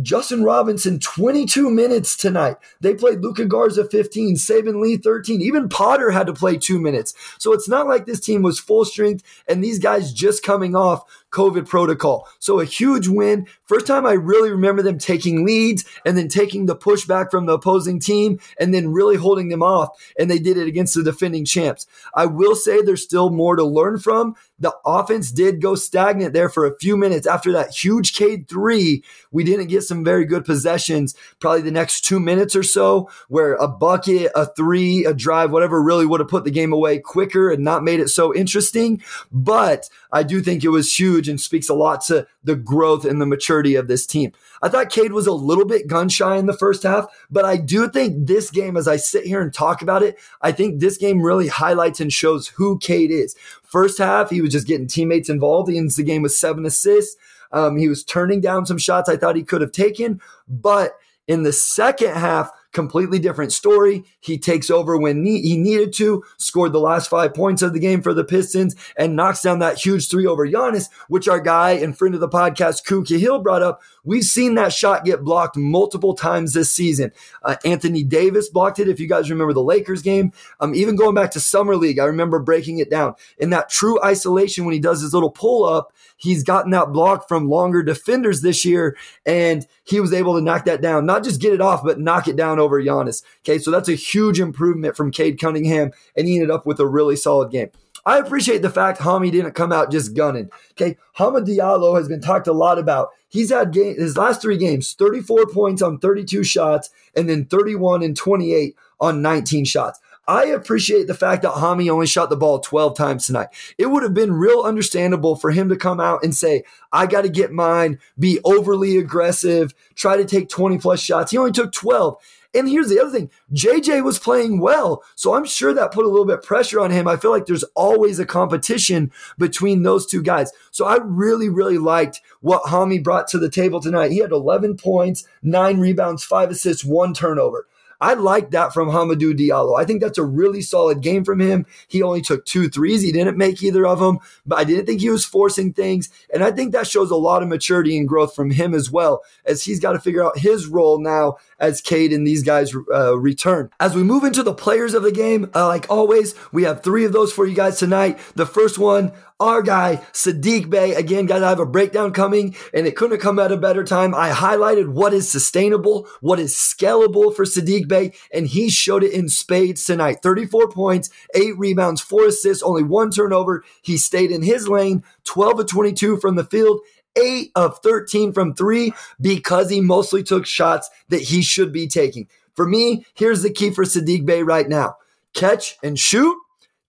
Justin 0.00 0.42
Robinson, 0.42 0.98
22 0.98 1.68
minutes 1.68 2.16
tonight. 2.16 2.56
They 2.80 2.94
played 2.94 3.20
Luka 3.20 3.44
Garza 3.44 3.84
15, 3.84 4.36
Saben 4.36 4.80
Lee 4.80 4.96
13. 4.96 5.42
Even 5.42 5.68
Potter 5.68 6.10
had 6.10 6.26
to 6.28 6.32
play 6.32 6.56
two 6.56 6.80
minutes. 6.80 7.12
So 7.38 7.52
it's 7.52 7.68
not 7.68 7.86
like 7.86 8.06
this 8.06 8.20
team 8.20 8.40
was 8.40 8.58
full 8.58 8.86
strength 8.86 9.22
and 9.46 9.62
these 9.62 9.78
guys 9.78 10.12
just 10.12 10.42
coming 10.42 10.74
off 10.74 11.04
COVID 11.32 11.68
protocol. 11.68 12.28
So 12.38 12.60
a 12.60 12.64
huge 12.64 13.08
win. 13.08 13.46
First 13.64 13.86
time 13.86 14.06
I 14.06 14.12
really 14.12 14.50
remember 14.50 14.82
them 14.82 14.98
taking 14.98 15.44
leads 15.44 15.84
and 16.06 16.16
then 16.16 16.28
taking 16.28 16.66
the 16.66 16.76
pushback 16.76 17.30
from 17.30 17.46
the 17.46 17.54
opposing 17.54 17.98
team 17.98 18.38
and 18.60 18.72
then 18.72 18.92
really 18.92 19.16
holding 19.16 19.48
them 19.48 19.62
off. 19.62 19.88
And 20.18 20.30
they 20.30 20.38
did 20.38 20.56
it 20.56 20.68
against 20.68 20.94
the 20.94 21.02
defending 21.02 21.44
champs. 21.44 21.86
I 22.14 22.26
will 22.26 22.54
say 22.54 22.82
there's 22.82 23.02
still 23.02 23.30
more 23.30 23.56
to 23.56 23.64
learn 23.64 23.98
from. 23.98 24.36
The 24.58 24.74
offense 24.86 25.32
did 25.32 25.60
go 25.60 25.74
stagnant 25.74 26.34
there 26.34 26.48
for 26.48 26.66
a 26.66 26.78
few 26.78 26.96
minutes 26.96 27.26
after 27.26 27.50
that 27.52 27.70
huge 27.74 28.12
Cade 28.12 28.48
three. 28.48 29.02
We 29.32 29.42
didn't 29.42 29.66
get 29.66 29.82
some 29.82 30.04
very 30.04 30.24
good 30.24 30.44
possessions, 30.44 31.16
probably 31.40 31.62
the 31.62 31.72
next 31.72 32.02
two 32.02 32.20
minutes 32.20 32.54
or 32.54 32.62
so, 32.62 33.10
where 33.28 33.54
a 33.54 33.66
bucket, 33.66 34.30
a 34.36 34.46
three, 34.46 35.04
a 35.04 35.14
drive, 35.14 35.50
whatever 35.50 35.82
really 35.82 36.06
would 36.06 36.20
have 36.20 36.28
put 36.28 36.44
the 36.44 36.50
game 36.50 36.72
away 36.72 36.98
quicker 36.98 37.50
and 37.50 37.64
not 37.64 37.82
made 37.82 37.98
it 37.98 38.08
so 38.08 38.32
interesting. 38.32 39.02
But 39.32 39.88
I 40.12 40.22
do 40.22 40.40
think 40.40 40.62
it 40.62 40.68
was 40.68 40.96
huge 40.96 41.21
and 41.28 41.40
speaks 41.40 41.68
a 41.68 41.74
lot 41.74 42.00
to 42.02 42.26
the 42.44 42.56
growth 42.56 43.04
and 43.04 43.20
the 43.20 43.26
maturity 43.26 43.74
of 43.74 43.88
this 43.88 44.06
team. 44.06 44.32
I 44.62 44.68
thought 44.68 44.90
Cade 44.90 45.12
was 45.12 45.26
a 45.26 45.32
little 45.32 45.64
bit 45.64 45.86
gun 45.86 46.08
shy 46.08 46.36
in 46.36 46.46
the 46.46 46.56
first 46.56 46.82
half, 46.82 47.06
but 47.30 47.44
I 47.44 47.56
do 47.56 47.88
think 47.88 48.26
this 48.26 48.50
game, 48.50 48.76
as 48.76 48.88
I 48.88 48.96
sit 48.96 49.24
here 49.24 49.40
and 49.40 49.52
talk 49.52 49.82
about 49.82 50.02
it, 50.02 50.18
I 50.40 50.52
think 50.52 50.80
this 50.80 50.96
game 50.96 51.22
really 51.22 51.48
highlights 51.48 52.00
and 52.00 52.12
shows 52.12 52.48
who 52.48 52.78
Cade 52.78 53.10
is. 53.10 53.34
First 53.62 53.98
half, 53.98 54.30
he 54.30 54.40
was 54.40 54.52
just 54.52 54.66
getting 54.66 54.86
teammates 54.86 55.28
involved. 55.28 55.70
He 55.70 55.78
ends 55.78 55.96
the 55.96 56.02
game 56.02 56.22
with 56.22 56.32
seven 56.32 56.66
assists. 56.66 57.16
Um, 57.52 57.76
he 57.76 57.88
was 57.88 58.04
turning 58.04 58.40
down 58.40 58.66
some 58.66 58.78
shots 58.78 59.08
I 59.08 59.16
thought 59.16 59.36
he 59.36 59.42
could 59.42 59.60
have 59.60 59.72
taken, 59.72 60.20
but 60.48 60.98
in 61.28 61.42
the 61.42 61.52
second 61.52 62.14
half, 62.14 62.50
completely 62.72 63.18
different 63.18 63.52
story. 63.52 64.04
He 64.20 64.38
takes 64.38 64.70
over 64.70 64.96
when 64.96 65.24
he 65.24 65.56
needed 65.56 65.92
to, 65.94 66.24
scored 66.38 66.72
the 66.72 66.80
last 66.80 67.08
five 67.08 67.34
points 67.34 67.62
of 67.62 67.72
the 67.72 67.78
game 67.78 68.02
for 68.02 68.14
the 68.14 68.24
Pistons, 68.24 68.74
and 68.96 69.16
knocks 69.16 69.42
down 69.42 69.58
that 69.60 69.78
huge 69.78 70.08
three 70.10 70.26
over 70.26 70.46
Giannis, 70.46 70.88
which 71.08 71.28
our 71.28 71.40
guy 71.40 71.72
and 71.72 71.96
friend 71.96 72.14
of 72.14 72.20
the 72.20 72.28
podcast, 72.28 72.84
Kuki 72.84 73.18
Hill, 73.18 73.38
brought 73.40 73.62
up. 73.62 73.80
We've 74.04 74.24
seen 74.24 74.56
that 74.56 74.72
shot 74.72 75.04
get 75.04 75.22
blocked 75.22 75.56
multiple 75.56 76.14
times 76.14 76.52
this 76.52 76.70
season. 76.70 77.12
Uh, 77.42 77.56
Anthony 77.64 78.02
Davis 78.02 78.48
blocked 78.48 78.80
it, 78.80 78.88
if 78.88 78.98
you 78.98 79.08
guys 79.08 79.30
remember 79.30 79.52
the 79.52 79.62
Lakers 79.62 80.02
game. 80.02 80.32
Um, 80.58 80.74
even 80.74 80.96
going 80.96 81.14
back 81.14 81.30
to 81.32 81.40
Summer 81.40 81.76
League, 81.76 81.98
I 82.00 82.04
remember 82.04 82.40
breaking 82.40 82.78
it 82.78 82.90
down. 82.90 83.14
In 83.38 83.50
that 83.50 83.68
true 83.68 84.02
isolation, 84.02 84.64
when 84.64 84.74
he 84.74 84.80
does 84.80 85.00
his 85.00 85.14
little 85.14 85.30
pull 85.30 85.64
up, 85.64 85.92
he's 86.16 86.42
gotten 86.42 86.72
that 86.72 86.92
block 86.92 87.28
from 87.28 87.48
longer 87.48 87.82
defenders 87.82 88.42
this 88.42 88.64
year, 88.64 88.96
and 89.24 89.66
he 89.84 90.00
was 90.00 90.12
able 90.12 90.34
to 90.34 90.40
knock 90.40 90.64
that 90.64 90.82
down. 90.82 91.06
Not 91.06 91.22
just 91.22 91.40
get 91.40 91.52
it 91.52 91.60
off, 91.60 91.84
but 91.84 92.00
knock 92.00 92.26
it 92.26 92.36
down 92.36 92.58
over 92.58 92.82
Giannis. 92.82 93.22
Okay, 93.40 93.58
so 93.58 93.70
that's 93.70 93.88
a 93.88 93.94
huge 93.94 94.40
improvement 94.40 94.96
from 94.96 95.12
Cade 95.12 95.38
Cunningham, 95.38 95.92
and 96.16 96.26
he 96.26 96.34
ended 96.34 96.50
up 96.50 96.66
with 96.66 96.80
a 96.80 96.86
really 96.86 97.16
solid 97.16 97.50
game. 97.52 97.70
I 98.04 98.18
appreciate 98.18 98.62
the 98.62 98.70
fact 98.70 99.00
Hami 99.00 99.30
didn't 99.30 99.52
come 99.52 99.72
out 99.72 99.92
just 99.92 100.14
gunning. 100.14 100.50
Okay, 100.72 100.96
Hamidou 101.18 101.56
Diallo 101.56 101.96
has 101.96 102.08
been 102.08 102.20
talked 102.20 102.48
a 102.48 102.52
lot 102.52 102.78
about. 102.78 103.10
He's 103.28 103.50
had 103.50 103.72
game, 103.72 103.96
his 103.96 104.16
last 104.16 104.42
three 104.42 104.56
games, 104.56 104.92
34 104.94 105.46
points 105.46 105.82
on 105.82 105.98
32 105.98 106.44
shots, 106.44 106.90
and 107.16 107.28
then 107.28 107.44
31 107.44 108.02
and 108.02 108.16
28 108.16 108.76
on 109.00 109.22
19 109.22 109.64
shots. 109.64 110.00
I 110.28 110.44
appreciate 110.46 111.08
the 111.08 111.14
fact 111.14 111.42
that 111.42 111.54
Hami 111.54 111.90
only 111.90 112.06
shot 112.06 112.30
the 112.30 112.36
ball 112.36 112.60
12 112.60 112.96
times 112.96 113.26
tonight. 113.26 113.48
It 113.76 113.86
would 113.86 114.04
have 114.04 114.14
been 114.14 114.32
real 114.32 114.62
understandable 114.62 115.34
for 115.34 115.50
him 115.50 115.68
to 115.68 115.76
come 115.76 115.98
out 115.98 116.22
and 116.22 116.34
say, 116.34 116.62
I 116.92 117.06
got 117.06 117.22
to 117.22 117.28
get 117.28 117.50
mine, 117.50 117.98
be 118.18 118.38
overly 118.44 118.98
aggressive, 118.98 119.74
try 119.96 120.16
to 120.16 120.24
take 120.24 120.48
20 120.48 120.78
plus 120.78 121.00
shots. 121.00 121.32
He 121.32 121.38
only 121.38 121.50
took 121.50 121.72
12. 121.72 122.22
And 122.54 122.68
here's 122.68 122.88
the 122.88 123.00
other 123.00 123.10
thing 123.10 123.30
JJ 123.52 124.04
was 124.04 124.18
playing 124.18 124.60
well. 124.60 125.02
So 125.14 125.34
I'm 125.34 125.44
sure 125.44 125.72
that 125.72 125.92
put 125.92 126.04
a 126.04 126.08
little 126.08 126.26
bit 126.26 126.42
pressure 126.42 126.80
on 126.80 126.90
him. 126.90 127.08
I 127.08 127.16
feel 127.16 127.30
like 127.30 127.46
there's 127.46 127.64
always 127.74 128.18
a 128.18 128.26
competition 128.26 129.10
between 129.38 129.82
those 129.82 130.06
two 130.06 130.22
guys. 130.22 130.52
So 130.70 130.86
I 130.86 130.98
really, 131.02 131.48
really 131.48 131.78
liked 131.78 132.20
what 132.40 132.64
Hami 132.64 133.02
brought 133.02 133.28
to 133.28 133.38
the 133.38 133.50
table 133.50 133.80
tonight. 133.80 134.12
He 134.12 134.18
had 134.18 134.32
11 134.32 134.76
points, 134.76 135.24
nine 135.42 135.78
rebounds, 135.78 136.24
five 136.24 136.50
assists, 136.50 136.84
one 136.84 137.14
turnover. 137.14 137.66
I 138.02 138.14
like 138.14 138.50
that 138.50 138.74
from 138.74 138.88
Hamidou 138.88 139.38
Diallo. 139.38 139.80
I 139.80 139.84
think 139.84 140.00
that's 140.00 140.18
a 140.18 140.24
really 140.24 140.60
solid 140.60 141.02
game 141.02 141.24
from 141.24 141.38
him. 141.38 141.66
He 141.86 142.02
only 142.02 142.20
took 142.20 142.44
two 142.44 142.68
threes. 142.68 143.00
He 143.00 143.12
didn't 143.12 143.38
make 143.38 143.62
either 143.62 143.86
of 143.86 144.00
them, 144.00 144.18
but 144.44 144.58
I 144.58 144.64
didn't 144.64 144.86
think 144.86 145.00
he 145.00 145.08
was 145.08 145.24
forcing 145.24 145.72
things. 145.72 146.08
And 146.34 146.42
I 146.42 146.50
think 146.50 146.72
that 146.72 146.88
shows 146.88 147.12
a 147.12 147.16
lot 147.16 147.44
of 147.44 147.48
maturity 147.48 147.96
and 147.96 148.08
growth 148.08 148.34
from 148.34 148.50
him 148.50 148.74
as 148.74 148.90
well, 148.90 149.22
as 149.44 149.62
he's 149.62 149.78
got 149.78 149.92
to 149.92 150.00
figure 150.00 150.24
out 150.24 150.36
his 150.36 150.66
role 150.66 150.98
now 150.98 151.36
as 151.62 151.80
Cade 151.80 152.12
and 152.12 152.26
these 152.26 152.42
guys 152.42 152.74
uh, 152.92 153.16
return. 153.16 153.70
As 153.78 153.94
we 153.94 154.02
move 154.02 154.24
into 154.24 154.42
the 154.42 154.52
players 154.52 154.92
of 154.92 155.04
the 155.04 155.12
game, 155.12 155.48
uh, 155.54 155.68
like 155.68 155.86
always, 155.88 156.34
we 156.50 156.64
have 156.64 156.82
three 156.82 157.04
of 157.04 157.12
those 157.12 157.32
for 157.32 157.46
you 157.46 157.54
guys 157.54 157.78
tonight. 157.78 158.18
The 158.34 158.44
first 158.44 158.78
one, 158.78 159.12
our 159.38 159.62
guy, 159.62 159.96
Saddiq 160.12 160.68
Bey. 160.68 160.94
Again, 160.94 161.26
guys, 161.26 161.42
I 161.42 161.48
have 161.48 161.60
a 161.60 161.66
breakdown 161.66 162.12
coming 162.12 162.54
and 162.74 162.86
it 162.86 162.96
couldn't 162.96 163.12
have 163.12 163.20
come 163.20 163.38
at 163.38 163.52
a 163.52 163.56
better 163.56 163.84
time. 163.84 164.14
I 164.14 164.30
highlighted 164.30 164.88
what 164.88 165.14
is 165.14 165.30
sustainable, 165.30 166.08
what 166.20 166.40
is 166.40 166.54
scalable 166.54 167.34
for 167.34 167.44
Saddiq 167.44 167.88
Bey, 167.88 168.12
and 168.32 168.46
he 168.46 168.68
showed 168.68 169.04
it 169.04 169.12
in 169.12 169.28
spades 169.28 169.84
tonight. 169.84 170.18
34 170.22 170.68
points, 170.70 171.10
eight 171.34 171.56
rebounds, 171.56 172.00
four 172.00 172.26
assists, 172.26 172.62
only 172.62 172.82
one 172.82 173.10
turnover. 173.10 173.64
He 173.82 173.96
stayed 173.96 174.32
in 174.32 174.42
his 174.42 174.68
lane, 174.68 175.04
12 175.24 175.60
of 175.60 175.66
22 175.66 176.18
from 176.18 176.34
the 176.34 176.44
field, 176.44 176.80
8 177.16 177.50
of 177.54 177.78
13 177.78 178.32
from 178.32 178.54
three 178.54 178.92
because 179.20 179.70
he 179.70 179.80
mostly 179.80 180.22
took 180.22 180.46
shots 180.46 180.90
that 181.08 181.22
he 181.22 181.42
should 181.42 181.72
be 181.72 181.86
taking. 181.86 182.28
For 182.54 182.66
me, 182.66 183.06
here's 183.14 183.42
the 183.42 183.50
key 183.50 183.70
for 183.70 183.84
Saddiq 183.84 184.26
Bey 184.26 184.42
right 184.42 184.68
now 184.68 184.96
catch 185.34 185.78
and 185.82 185.98
shoot, 185.98 186.36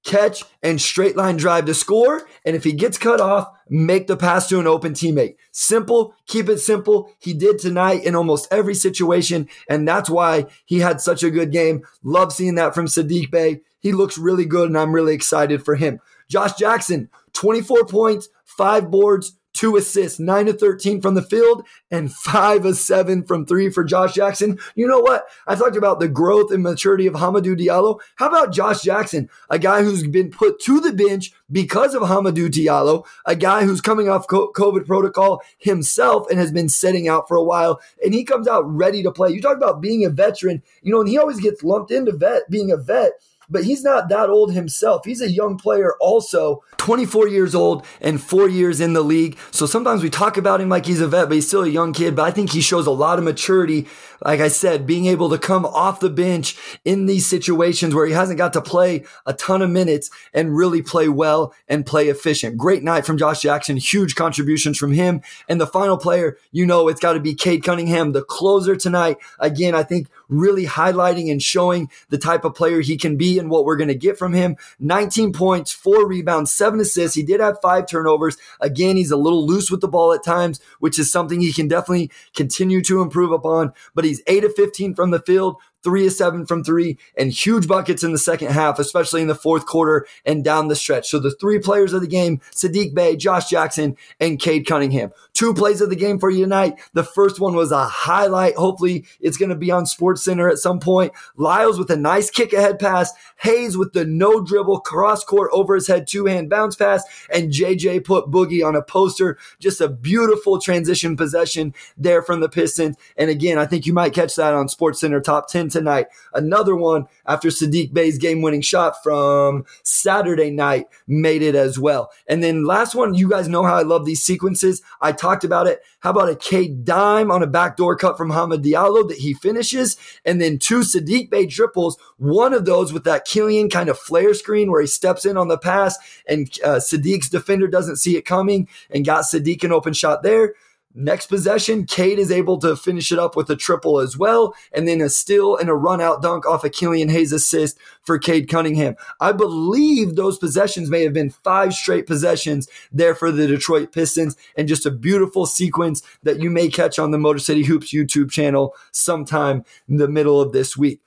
catch 0.04 0.44
and 0.62 0.82
straight 0.82 1.16
line 1.16 1.38
drive 1.38 1.66
to 1.66 1.74
score. 1.74 2.28
And 2.46 2.56
if 2.56 2.64
he 2.64 2.74
gets 2.74 2.98
cut 2.98 3.22
off, 3.22 3.48
make 3.70 4.08
the 4.08 4.18
pass 4.18 4.50
to 4.50 4.60
an 4.60 4.68
open 4.68 4.94
teammate. 4.94 5.36
Simple, 5.52 6.14
keep 6.28 6.50
it 6.50 6.60
simple. 6.60 7.12
He 7.20 7.34
did 7.34 7.60
tonight 7.60 8.04
in 8.04 8.16
almost 8.16 8.52
every 8.52 8.76
situation. 8.76 9.48
And 9.70 9.88
that's 9.88 10.10
why 10.10 10.46
he 10.66 10.80
had 10.80 11.02
such 11.02 11.24
a 11.24 11.32
good 11.32 11.52
game. 11.52 11.84
Love 12.04 12.34
seeing 12.34 12.56
that 12.56 12.76
from 12.76 12.88
Saddiq 12.88 13.32
Bey. 13.32 13.62
He 13.80 13.92
looks 13.92 14.18
really 14.18 14.46
good, 14.46 14.70
and 14.70 14.78
I'm 14.78 14.94
really 14.94 15.14
excited 15.14 15.64
for 15.64 15.76
him. 15.76 16.00
Josh 16.30 16.54
Jackson, 16.54 17.10
24 17.34 17.86
points, 17.86 18.30
five 18.46 18.90
boards, 18.90 19.34
two 19.54 19.76
assists, 19.78 20.20
nine 20.20 20.48
to 20.48 20.54
13 20.54 21.02
from 21.02 21.14
the 21.14 21.22
field, 21.22 21.66
and 21.92 22.12
five 22.12 22.66
of 22.66 22.76
seven 22.76 23.24
from 23.24 23.46
three 23.46 23.70
for 23.70 23.84
Josh 23.84 24.14
Jackson. 24.14 24.60
You 24.76 24.88
know 24.88 25.00
what? 25.00 25.26
I 25.48 25.56
talked 25.56 25.78
about 25.78 26.00
the 26.00 26.08
growth 26.08 26.52
and 26.52 26.64
maturity 26.64 27.08
of 27.08 27.14
Hamidou 27.14 27.58
Diallo. 27.58 28.00
How 28.16 28.28
about 28.28 28.52
Josh 28.52 28.82
Jackson, 28.82 29.30
a 29.50 29.60
guy 29.60 29.84
who's 29.84 30.06
been 30.06 30.32
put 30.32 30.60
to 30.62 30.80
the 30.80 30.92
bench 30.92 31.32
because 31.52 31.94
of 31.94 32.02
Hamidou 32.04 32.50
Diallo, 32.50 33.06
a 33.26 33.36
guy 33.36 33.64
who's 33.64 33.82
coming 33.82 34.10
off 34.10 34.28
COVID 34.28 34.86
protocol 34.86 35.42
himself 35.58 36.30
and 36.30 36.40
has 36.40 36.52
been 36.52 36.70
sitting 36.70 37.08
out 37.08 37.28
for 37.28 37.38
a 37.38 37.44
while, 37.44 37.80
and 38.04 38.14
he 38.14 38.24
comes 38.24 38.48
out 38.48 38.64
ready 38.68 39.04
to 39.04 39.12
play. 39.12 39.30
You 39.32 39.42
talk 39.42 39.58
about 39.58 39.82
being 39.82 40.04
a 40.04 40.10
veteran, 40.10 40.64
you 40.82 40.92
know, 40.92 41.00
and 41.00 41.10
he 41.10 41.18
always 41.18 41.40
gets 41.40 41.64
lumped 41.64 41.92
into 41.92 42.12
vet 42.12 42.50
being 42.50 42.72
a 42.72 42.78
vet 42.78 43.14
but 43.50 43.64
he's 43.64 43.84
not 43.84 44.10
that 44.10 44.30
old 44.30 44.54
himself. 44.54 45.06
He's 45.06 45.22
a 45.22 45.30
young 45.30 45.58
player, 45.58 45.94
also 46.00 46.64
24 46.78 47.28
years 47.30 47.56
old 47.56 47.86
and 48.02 48.22
four 48.22 48.50
years 48.50 48.82
in 48.82 48.94
the 48.94 49.02
league. 49.02 49.38
So 49.52 49.66
sometimes 49.66 50.04
we 50.04 50.10
talk 50.10 50.38
about 50.38 50.62
him 50.62 50.70
like 50.70 50.86
he's 50.86 51.02
a 51.02 51.08
vet, 51.08 51.30
but 51.30 51.36
he's 51.36 51.48
still 51.48 51.64
a 51.64 51.70
young 51.70 51.94
kid. 51.94 52.16
But 52.16 52.24
I 52.24 52.32
think 52.32 52.52
he 52.52 52.62
shows 52.62 52.88
a 52.88 52.92
lot 52.92 53.18
of 53.18 53.24
maturity. 53.24 53.88
Like 54.24 54.40
I 54.40 54.48
said, 54.48 54.86
being 54.86 55.06
able 55.06 55.30
to 55.30 55.38
come 55.38 55.66
off 55.66 56.00
the 56.00 56.10
bench 56.10 56.58
in 56.86 57.06
these 57.06 57.26
situations 57.26 57.94
where 57.94 58.06
he 58.06 58.14
hasn't 58.14 58.38
got 58.38 58.54
to 58.54 58.62
play 58.62 59.04
a 59.26 59.34
ton 59.34 59.62
of 59.62 59.70
minutes 59.70 60.10
and 60.34 60.56
really 60.56 60.82
play 60.82 61.08
well 61.08 61.54
and 61.68 61.86
play 61.86 62.08
efficient. 62.08 62.58
Great 62.58 62.84
night 62.84 63.06
from 63.06 63.18
Josh 63.18 63.42
Jackson. 63.42 63.78
Huge 63.78 64.16
contributions 64.16 64.78
from 64.78 64.92
him. 64.92 65.22
And 65.48 65.60
the 65.60 65.68
final 65.68 65.98
player, 65.98 66.38
you 66.52 66.66
know, 66.66 66.88
it's 66.88 67.00
got 67.00 67.14
to 67.14 67.20
be 67.20 67.34
Cade 67.34 67.64
Cunningham, 67.64 68.12
the 68.12 68.24
closer 68.24 68.76
tonight. 68.76 69.18
Again, 69.40 69.76
I 69.76 69.84
think 69.84 70.08
really 70.34 70.66
highlighting 70.66 71.32
and 71.32 71.42
showing 71.42 71.90
the 72.10 72.18
type 72.18 72.46
of 72.46 72.56
player 72.56 72.82
he 72.82 72.98
can 72.98 73.18
be 73.18 73.40
and 73.40 73.50
what 73.50 73.66
we're 73.66 73.78
going 73.78 73.88
to 73.88 73.96
get 73.96 74.18
from 74.18 74.34
him. 74.34 74.56
19 74.80 75.34
points, 75.34 75.72
four 75.72 76.08
rebounds, 76.08 76.52
seven 76.52 76.80
assists. 76.80 77.16
He 77.16 77.24
did 77.24 77.40
have 77.40 77.58
five 77.62 77.88
turnovers. 77.88 78.38
Again, 78.60 78.98
he's 78.98 79.12
a 79.12 79.18
little 79.18 79.46
loose 79.46 79.70
with 79.70 79.82
the 79.82 79.88
ball 79.88 80.14
at 80.14 80.24
times, 80.24 80.60
which 80.80 81.00
is 81.00 81.12
something 81.12 81.42
he 81.42 81.54
can 81.54 81.68
definitely 81.68 82.12
continue 82.36 82.82
to 82.84 83.02
improve 83.02 83.32
upon. 83.32 83.74
But 83.94 84.06
he's 84.06 84.22
8 84.28 84.44
of 84.44 84.56
15 84.56 84.96
from 84.96 85.12
the 85.12 85.20
field, 85.20 85.58
three 85.84 86.08
of 86.08 86.14
seven 86.14 86.46
from 86.46 86.64
three, 86.64 86.98
and 87.18 87.32
huge 87.32 87.68
buckets 87.68 88.04
in 88.04 88.12
the 88.12 88.18
second 88.18 88.52
half, 88.52 88.80
especially 88.80 89.22
in 89.22 89.28
the 89.28 89.36
fourth 89.36 89.66
quarter 89.66 90.08
and 90.26 90.44
down 90.44 90.68
the 90.68 90.76
stretch. 90.76 91.10
So 91.10 91.20
the 91.20 91.32
three 91.32 91.60
players 91.60 91.94
of 91.94 92.02
the 92.02 92.08
game, 92.08 92.40
Saddiq 92.52 92.94
Bey, 92.94 93.16
Josh 93.16 93.50
Jackson, 93.50 93.98
and 94.20 94.40
Cade 94.40 94.66
Cunningham. 94.66 95.12
Two 95.34 95.54
plays 95.54 95.82
of 95.82 95.90
the 95.90 95.96
game 95.96 96.20
for 96.20 96.30
you 96.30 96.44
tonight. 96.44 96.80
The 96.94 97.04
first 97.04 97.40
one 97.40 97.56
was 97.56 97.72
a 97.72 97.86
highlight. 97.86 98.56
Hopefully 98.56 99.06
it's 99.20 99.38
going 99.38 99.50
to 99.50 99.56
be 99.56 99.72
on 99.72 99.86
Sports 99.86 100.24
Center 100.24 100.50
at 100.50 100.58
some 100.58 100.80
point. 100.80 101.12
Lyles 101.36 101.78
with 101.78 101.90
a 101.90 101.98
nice 101.98 102.30
kick 102.30 102.54
ahead 102.54 102.80
pass. 102.80 103.12
Hayes 103.38 103.78
with 103.78 103.94
the 103.94 104.06
no 104.06 104.42
dribble 104.42 104.82
cross 104.82 105.24
court 105.24 105.50
over 105.52 105.76
his 105.76 105.88
head 105.88 106.08
two 106.08 106.26
hand 106.26 106.50
bounce 106.50 106.76
pass. 106.76 107.04
And 107.34 107.52
JJ 107.52 108.06
put 108.06 108.32
Boogie 108.32 108.66
on 108.66 108.76
a 108.76 108.82
poster. 108.82 109.38
Just 109.60 109.82
a 109.82 109.90
beautiful 109.90 110.60
transition 110.60 111.18
possession 111.18 111.74
there 111.98 112.22
from 112.22 112.40
the 112.40 112.50
Pistons. 112.50 112.96
And 113.18 113.30
again, 113.30 113.58
I 113.58 113.66
think 113.66 113.86
you 113.86 113.94
might 113.94 114.14
catch 114.14 114.36
that 114.36 114.54
on 114.54 114.70
Sports 114.70 115.00
Center 115.00 115.20
top 115.20 115.50
10 115.50 115.70
tonight. 115.74 116.08
Another 116.34 116.76
one 116.76 117.08
after 117.26 117.50
Saddiq 117.50 117.94
Bey's 117.94 118.18
game 118.18 118.42
winning 118.42 118.62
shot 118.62 119.04
from 119.04 119.66
Saturday 119.84 120.50
night 120.50 120.88
made 121.08 121.42
it 121.42 121.56
as 121.56 121.78
well. 121.78 122.12
And 122.28 122.44
then 122.44 122.66
last 122.66 122.96
one, 122.96 123.14
you 123.14 123.30
guys 123.30 123.48
know 123.48 123.64
how 123.64 123.76
I 123.76 123.82
love 123.82 124.06
these 124.06 124.24
sequences. 124.24 124.82
I 125.02 125.12
talked 125.12 125.44
about 125.44 125.68
it. 125.68 125.82
How 126.00 126.12
about 126.12 126.30
a 126.30 126.36
Cade 126.36 126.86
dime 126.86 127.32
on 127.32 127.44
a 127.44 127.48
backdoor 127.48 127.98
cut 127.98 128.18
from 128.18 128.32
Hamidou 128.32 128.64
Diallo 128.64 129.08
that 129.08 129.18
he 129.18 129.34
finishes? 129.34 129.98
And 130.26 130.42
then 130.42 130.60
two 130.60 130.80
Saddiq 130.80 131.30
Bey 131.30 131.48
triples, 131.48 131.98
one 132.18 132.54
of 132.54 132.66
those 132.66 132.94
with 132.94 133.04
that 133.06 133.26
Killian 133.26 133.70
kind 133.70 133.90
of 133.90 134.00
flare 134.00 134.34
screen 134.34 134.72
where 134.72 134.82
he 134.82 134.88
steps 134.88 135.26
in 135.26 135.38
on 135.38 135.48
the 135.48 135.58
pass 135.58 135.98
and 136.28 136.48
uh, 136.64 136.76
Saddiq's 136.76 137.30
defender 137.30 137.68
doesn't 137.68 137.98
see 137.98 138.18
it 138.18 138.26
coming 138.26 138.68
and 138.90 139.06
got 139.06 139.26
Saddiq 139.26 139.64
an 139.64 139.72
open 139.72 139.94
shot 139.94 140.24
there. 140.24 140.54
Next 140.96 141.26
possession, 141.26 141.86
Cade 141.86 142.20
is 142.20 142.32
able 142.32 142.60
to 142.60 142.76
finish 142.76 143.12
it 143.12 143.18
up 143.18 143.36
with 143.36 143.50
a 143.50 143.56
triple 143.56 144.00
as 144.00 144.16
well, 144.16 144.54
and 144.72 144.88
then 144.88 145.02
a 145.02 145.10
steal 145.10 145.58
and 145.58 145.68
a 145.68 145.74
run 145.74 146.00
out 146.00 146.22
dunk 146.22 146.46
off 146.46 146.64
a 146.64 146.70
Killian 146.70 147.10
Hayes 147.10 147.32
assist 147.32 147.80
for 148.04 148.20
Cade 148.20 148.48
Cunningham. 148.48 148.96
I 149.20 149.32
believe 149.32 150.16
those 150.16 150.38
possessions 150.38 150.92
may 150.92 151.04
have 151.04 151.14
been 151.14 151.32
five 151.32 151.74
straight 151.74 152.06
possessions 152.06 152.68
there 152.92 153.16
for 153.16 153.32
the 153.32 153.48
Detroit 153.48 153.92
Pistons, 153.92 154.38
and 154.56 154.68
just 154.68 154.86
a 154.86 154.92
beautiful 154.92 155.48
sequence 155.48 156.04
that 156.22 156.40
you 156.40 156.52
may 156.52 156.70
catch 156.70 157.00
on 157.00 157.10
the 157.10 157.18
Motor 157.18 157.40
City 157.40 157.64
Hoops 157.64 157.92
YouTube 157.92 158.30
channel 158.30 158.76
sometime 158.92 159.66
in 159.90 159.98
the 159.98 160.08
middle 160.08 160.40
of 160.40 160.52
this 160.52 160.78
week. 160.78 161.02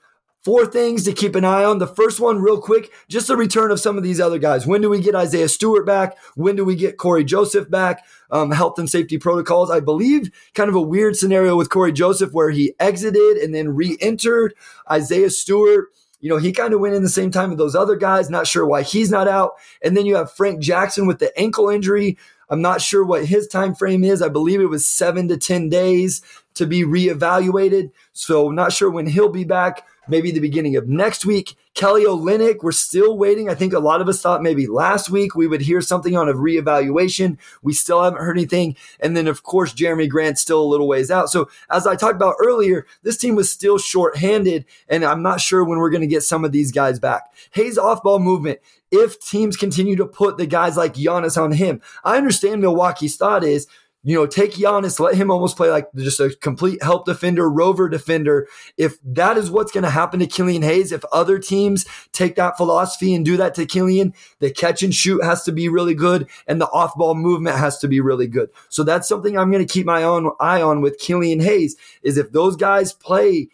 Four 0.47 0.65
things 0.65 1.03
to 1.03 1.11
keep 1.11 1.35
an 1.35 1.43
eye 1.43 1.65
on. 1.65 1.79
The 1.79 1.87
first 1.87 2.21
one, 2.21 2.41
real 2.41 2.61
quick, 2.61 2.93
just 3.09 3.27
the 3.27 3.35
return 3.35 3.69
of 3.69 3.81
some 3.81 3.97
of 3.97 4.03
these 4.03 4.21
other 4.21 4.39
guys. 4.39 4.65
When 4.65 4.79
do 4.79 4.89
we 4.89 5.01
get 5.01 5.13
Isaiah 5.13 5.49
Stewart 5.49 5.85
back? 5.85 6.17
When 6.35 6.55
do 6.55 6.63
we 6.63 6.77
get 6.77 6.95
Cory 6.95 7.25
Joseph 7.25 7.69
back? 7.69 8.05
Um, 8.31 8.51
health 8.51 8.79
and 8.79 8.89
safety 8.89 9.17
protocols. 9.17 9.69
I 9.69 9.81
believe 9.81 10.31
kind 10.53 10.69
of 10.69 10.75
a 10.75 10.81
weird 10.81 11.17
scenario 11.17 11.57
with 11.57 11.69
Cory 11.69 11.91
Joseph 11.91 12.31
where 12.31 12.49
he 12.49 12.73
exited 12.79 13.35
and 13.35 13.53
then 13.53 13.75
re 13.75 13.97
entered. 13.99 14.53
Isaiah 14.89 15.31
Stewart 15.31 15.87
you 16.19 16.29
know, 16.29 16.37
he 16.37 16.51
kind 16.51 16.73
of 16.73 16.79
went 16.79 16.95
in 16.95 17.03
the 17.03 17.09
same 17.09 17.29
time 17.29 17.49
with 17.49 17.59
those 17.59 17.75
other 17.75 17.95
guys. 17.95 18.29
Not 18.29 18.47
sure 18.47 18.65
why 18.65 18.81
he's 18.81 19.11
not 19.11 19.27
out. 19.27 19.51
And 19.83 19.95
then 19.95 20.05
you 20.05 20.15
have 20.15 20.31
Frank 20.31 20.61
Jackson 20.61 21.05
with 21.05 21.19
the 21.19 21.37
ankle 21.39 21.69
injury. 21.69 22.17
I'm 22.49 22.61
not 22.61 22.81
sure 22.81 23.03
what 23.03 23.25
his 23.25 23.47
time 23.47 23.75
frame 23.75 24.03
is. 24.03 24.21
I 24.21 24.29
believe 24.29 24.61
it 24.61 24.69
was 24.69 24.87
seven 24.87 25.27
to 25.27 25.37
10 25.37 25.69
days 25.69 26.21
to 26.55 26.65
be 26.65 26.83
reevaluated. 26.83 27.91
So 28.13 28.49
not 28.49 28.73
sure 28.73 28.89
when 28.89 29.05
he'll 29.05 29.29
be 29.29 29.43
back. 29.43 29.85
Maybe 30.07 30.31
the 30.31 30.39
beginning 30.39 30.75
of 30.75 30.87
next 30.87 31.25
week. 31.25 31.55
Kelly 31.73 32.05
Olynyk, 32.05 32.63
we're 32.63 32.71
still 32.71 33.17
waiting. 33.17 33.49
I 33.49 33.55
think 33.55 33.73
a 33.73 33.79
lot 33.79 34.01
of 34.01 34.07
us 34.07 34.21
thought 34.21 34.41
maybe 34.41 34.65
last 34.65 35.09
week 35.09 35.35
we 35.35 35.45
would 35.45 35.61
hear 35.61 35.79
something 35.79 36.17
on 36.17 36.27
a 36.27 36.33
reevaluation. 36.33 37.37
We 37.61 37.73
still 37.73 38.01
haven't 38.01 38.21
heard 38.21 38.37
anything. 38.37 38.75
And 38.99 39.15
then, 39.15 39.27
of 39.27 39.43
course, 39.43 39.73
Jerami 39.73 40.09
Grant's 40.09 40.41
still 40.41 40.61
a 40.61 40.65
little 40.65 40.87
ways 40.87 41.11
out. 41.11 41.29
So, 41.29 41.49
as 41.69 41.85
I 41.85 41.95
talked 41.95 42.15
about 42.15 42.35
earlier, 42.39 42.87
this 43.03 43.17
team 43.17 43.35
was 43.35 43.51
still 43.51 43.77
shorthanded, 43.77 44.65
and 44.89 45.05
I'm 45.05 45.21
not 45.21 45.39
sure 45.39 45.63
when 45.63 45.77
we're 45.77 45.91
going 45.91 46.01
to 46.01 46.07
get 46.07 46.23
some 46.23 46.43
of 46.43 46.51
these 46.51 46.71
guys 46.71 46.99
back. 46.99 47.31
Hayes 47.51 47.77
off 47.77 48.01
ball 48.01 48.19
movement 48.19 48.59
if 48.91 49.19
teams 49.19 49.57
continue 49.57 49.95
to 49.97 50.05
put 50.05 50.37
the 50.37 50.47
guys 50.47 50.77
like 50.77 50.93
Giannis 50.93 51.41
on 51.41 51.51
him. 51.51 51.81
I 52.03 52.17
understand 52.17 52.61
Milwaukee's 52.61 53.17
thought 53.17 53.43
is, 53.43 53.67
you 54.07 54.15
know, 54.15 54.25
take 54.25 54.53
Giannis, 54.53 55.01
let 55.01 55.15
him 55.15 55.29
almost 55.29 55.57
play 55.57 55.69
like 55.69 55.89
just 55.97 56.21
a 56.21 56.33
complete 56.39 56.81
help 56.81 57.05
defender, 57.05 57.49
rover 57.49 57.89
defender. 57.89 58.47
If 58.77 58.97
that 59.03 59.37
is 59.37 59.51
what's 59.51 59.73
going 59.73 59.83
to 59.83 59.89
happen 59.89 60.21
to 60.21 60.27
Killian 60.27 60.61
Hayes, 60.61 60.93
if 60.93 61.03
other 61.11 61.39
teams 61.39 61.85
take 62.13 62.37
that 62.37 62.55
philosophy 62.55 63.13
and 63.13 63.25
do 63.25 63.35
that 63.35 63.53
to 63.55 63.65
Killian, 63.65 64.13
the 64.39 64.49
catch 64.49 64.81
and 64.81 64.95
shoot 64.95 65.21
has 65.25 65.43
to 65.43 65.51
be 65.51 65.67
really 65.67 65.93
good 65.93 66.29
and 66.47 66.61
the 66.61 66.69
off 66.69 66.95
ball 66.95 67.15
movement 67.15 67.57
has 67.57 67.79
to 67.79 67.89
be 67.89 67.99
really 67.99 68.27
good. 68.27 68.49
So 68.69 68.83
that's 68.83 69.09
something 69.09 69.37
I'm 69.37 69.51
going 69.51 69.67
to 69.67 69.73
keep 69.73 69.85
my 69.85 70.03
own 70.03 70.31
eye 70.39 70.61
on 70.61 70.79
with 70.79 70.99
Killian 70.99 71.41
Hayes 71.41 71.75
is 72.01 72.17
if 72.17 72.31
those 72.31 72.55
guys 72.55 72.93
play 72.93 73.49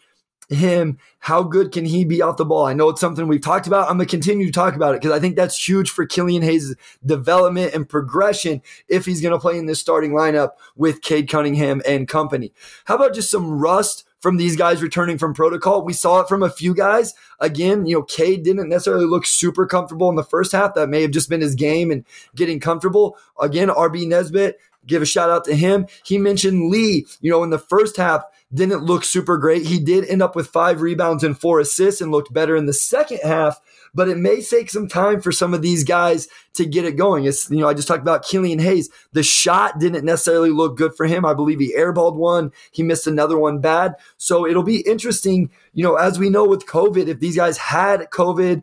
him. 0.48 0.98
How 1.18 1.42
good 1.42 1.72
can 1.72 1.84
he 1.84 2.04
be 2.04 2.20
off 2.20 2.36
the 2.36 2.44
ball? 2.44 2.66
I 2.66 2.74
know 2.74 2.88
it's 2.90 3.00
something 3.00 3.26
we've 3.26 3.40
talked 3.40 3.66
about. 3.66 3.88
I'm 3.88 3.96
going 3.96 4.06
to 4.06 4.10
continue 4.10 4.46
to 4.46 4.52
talk 4.52 4.74
about 4.74 4.94
it 4.94 5.00
because 5.00 5.16
I 5.16 5.20
think 5.20 5.36
that's 5.36 5.68
huge 5.68 5.90
for 5.90 6.06
Killian 6.06 6.42
Hayes' 6.42 6.76
development 7.04 7.74
and 7.74 7.88
progression 7.88 8.62
if 8.88 9.06
he's 9.06 9.20
going 9.20 9.32
to 9.32 9.38
play 9.38 9.58
in 9.58 9.66
this 9.66 9.80
starting 9.80 10.12
lineup 10.12 10.50
with 10.76 11.00
Cade 11.02 11.28
Cunningham 11.28 11.80
and 11.86 12.08
company. 12.08 12.52
How 12.84 12.96
about 12.96 13.14
just 13.14 13.30
some 13.30 13.58
rust 13.58 14.04
from 14.20 14.36
these 14.36 14.56
guys 14.56 14.82
returning 14.82 15.18
from 15.18 15.34
protocol? 15.34 15.84
We 15.84 15.92
saw 15.94 16.20
it 16.20 16.28
from 16.28 16.42
a 16.42 16.50
few 16.50 16.74
guys. 16.74 17.14
Again, 17.40 17.86
you 17.86 17.96
know, 17.96 18.02
Cade 18.02 18.42
didn't 18.42 18.68
necessarily 18.68 19.06
look 19.06 19.26
super 19.26 19.66
comfortable 19.66 20.10
in 20.10 20.16
the 20.16 20.24
first 20.24 20.52
half. 20.52 20.74
That 20.74 20.90
may 20.90 21.02
have 21.02 21.10
just 21.10 21.30
been 21.30 21.40
his 21.40 21.54
game 21.54 21.90
and 21.90 22.04
getting 22.34 22.60
comfortable. 22.60 23.16
Again, 23.40 23.68
RB 23.68 24.06
Nesbitt, 24.06 24.58
give 24.86 25.02
a 25.02 25.06
shout 25.06 25.30
out 25.30 25.44
to 25.46 25.54
him. 25.54 25.86
He 26.04 26.18
mentioned 26.18 26.70
Lee, 26.70 27.06
you 27.20 27.30
know, 27.30 27.42
in 27.42 27.50
the 27.50 27.58
first 27.58 27.96
half 27.96 28.24
didn't 28.54 28.84
look 28.84 29.04
super 29.04 29.36
great. 29.36 29.66
He 29.66 29.80
did 29.80 30.04
end 30.04 30.22
up 30.22 30.36
with 30.36 30.46
five 30.46 30.80
rebounds 30.80 31.24
and 31.24 31.38
four 31.38 31.58
assists 31.58 32.00
and 32.00 32.12
looked 32.12 32.32
better 32.32 32.54
in 32.54 32.66
the 32.66 32.72
second 32.72 33.18
half, 33.24 33.60
but 33.92 34.08
it 34.08 34.16
may 34.16 34.40
take 34.42 34.70
some 34.70 34.86
time 34.86 35.20
for 35.20 35.32
some 35.32 35.52
of 35.52 35.60
these 35.60 35.82
guys 35.82 36.28
to 36.54 36.64
get 36.64 36.84
it 36.84 36.96
going. 36.96 37.24
It's, 37.24 37.50
you 37.50 37.58
know, 37.58 37.68
I 37.68 37.74
just 37.74 37.88
talked 37.88 38.02
about 38.02 38.24
Killian 38.24 38.60
Hayes. 38.60 38.90
The 39.12 39.24
shot 39.24 39.80
didn't 39.80 40.04
necessarily 40.04 40.50
look 40.50 40.76
good 40.76 40.94
for 40.96 41.06
him. 41.06 41.24
I 41.24 41.34
believe 41.34 41.58
he 41.58 41.74
airballed 41.74 42.14
one. 42.14 42.52
He 42.70 42.84
missed 42.84 43.08
another 43.08 43.36
one 43.36 43.60
bad. 43.60 43.94
So 44.18 44.46
it'll 44.46 44.62
be 44.62 44.80
interesting, 44.82 45.50
you 45.72 45.82
know, 45.82 45.96
as 45.96 46.18
we 46.18 46.30
know 46.30 46.46
with 46.46 46.66
COVID, 46.66 47.08
if 47.08 47.18
these 47.18 47.36
guys 47.36 47.58
had 47.58 48.08
COVID, 48.10 48.62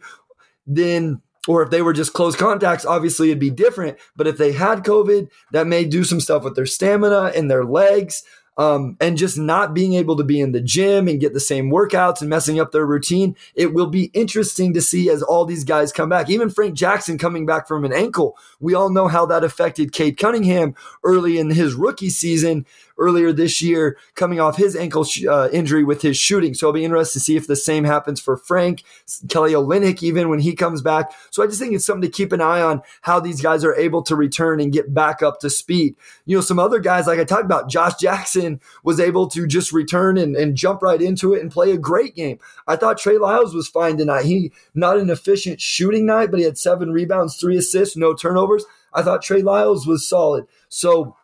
then 0.66 1.22
or 1.48 1.64
if 1.64 1.72
they 1.72 1.82
were 1.82 1.94
just 1.94 2.14
close 2.14 2.36
contacts, 2.36 2.86
obviously 2.86 3.30
it'd 3.30 3.40
be 3.40 3.50
different. 3.50 3.98
But 4.16 4.28
if 4.28 4.38
they 4.38 4.52
had 4.52 4.84
COVID, 4.84 5.28
that 5.52 5.66
may 5.66 5.86
do 5.86 6.04
some 6.04 6.20
stuff 6.20 6.44
with 6.44 6.56
their 6.56 6.68
stamina 6.68 7.32
and 7.36 7.50
their 7.50 7.66
legs 7.66 8.24
um, 8.58 8.98
and 9.00 9.18
just 9.18 9.38
not 9.38 9.74
being 9.74 9.94
able 9.94 10.16
to 10.18 10.24
be 10.24 10.40
in 10.40 10.52
the 10.52 10.62
gym 10.62 11.08
and 11.08 11.20
get 11.20 11.34
the 11.34 11.40
same 11.40 11.72
workouts 11.72 12.22
and 12.22 12.30
messing 12.30 12.60
up 12.60 12.72
their 12.72 12.86
routine. 12.86 13.36
It 13.56 13.74
will 13.74 13.88
be 13.88 14.06
interesting 14.14 14.74
to 14.74 14.82
see 14.82 15.10
as 15.10 15.24
all 15.24 15.46
these 15.46 15.64
guys 15.64 15.92
come 15.92 16.10
back. 16.10 16.30
Even 16.30 16.50
Frank 16.50 16.76
Jackson 16.76 17.18
coming 17.18 17.46
back 17.46 17.68
from 17.68 17.86
an 17.86 17.94
ankle. 17.94 18.38
We 18.60 18.74
all 18.74 18.90
know 18.90 19.08
how 19.08 19.26
that 19.28 19.44
affected 19.44 19.94
Cade 19.94 20.18
Cunningham 20.18 20.76
early 21.04 21.40
in 21.40 21.50
his 21.50 21.74
rookie 21.74 22.10
season 22.10 22.66
earlier 23.02 23.34
this 23.34 23.62
year, 23.62 23.98
coming 24.16 24.40
off 24.40 24.56
his 24.56 24.76
ankle 24.76 25.04
sh- 25.04 25.26
uh, 25.26 25.50
injury 25.52 25.84
with 25.84 26.04
his 26.04 26.16
shooting. 26.16 26.54
So 26.54 26.68
I'll 26.68 26.74
be 26.74 26.86
interested 26.86 27.20
to 27.20 27.26
see 27.26 27.36
if 27.36 27.48
the 27.48 27.56
same 27.56 27.84
happens 27.84 28.22
for 28.22 28.38
Frank, 28.38 28.84
Kelly 29.28 29.54
Olynyk, 29.54 30.04
even 30.04 30.30
when 30.30 30.40
he 30.40 30.56
comes 30.56 30.82
back. 30.82 31.12
So 31.32 31.44
I 31.44 31.48
just 31.48 31.60
think 31.60 31.74
it's 31.74 31.86
something 31.86 32.10
to 32.10 32.16
keep 32.16 32.32
an 32.32 32.42
eye 32.42 32.62
on 32.62 32.82
how 33.02 33.20
these 33.20 33.42
guys 33.42 33.66
are 33.66 33.76
able 33.76 34.04
to 34.04 34.16
return 34.16 34.60
and 34.60 34.72
get 34.72 34.94
back 34.94 35.22
up 35.24 35.40
to 35.40 35.50
speed. 35.50 35.96
You 36.26 36.38
know, 36.38 36.42
some 36.42 36.60
other 36.60 36.80
guys, 36.80 37.08
like 37.08 37.20
I 37.20 37.24
talked 37.24 37.46
about, 37.46 37.70
Josh 37.70 37.96
Jackson 37.96 38.62
was 38.84 39.00
able 39.00 39.28
to 39.30 39.48
just 39.48 39.74
return 39.74 40.18
and, 40.18 40.36
and 40.36 40.56
jump 40.56 40.82
right 40.84 41.02
into 41.02 41.34
it 41.34 41.42
and 41.42 41.52
play 41.52 41.72
a 41.72 41.78
great 41.78 42.16
game. 42.16 42.40
I 42.68 42.76
thought 42.76 43.00
Trey 43.00 43.18
Lyles 43.18 43.56
was 43.56 43.68
fine 43.68 43.98
tonight. 43.98 44.26
He 44.26 44.52
not 44.76 44.98
an 44.98 45.10
efficient 45.10 45.60
shooting 45.60 46.06
night, 46.06 46.30
but 46.30 46.40
he 46.40 46.46
had 46.46 46.58
seven 46.58 46.92
rebounds, 46.92 47.36
three 47.36 47.58
assists, 47.58 47.98
no 47.98 48.14
turnovers. 48.14 48.66
I 48.94 49.02
thought 49.02 49.22
Trey 49.22 49.42
Lyles 49.42 49.88
was 49.88 50.08
solid. 50.08 50.48
So 50.70 51.16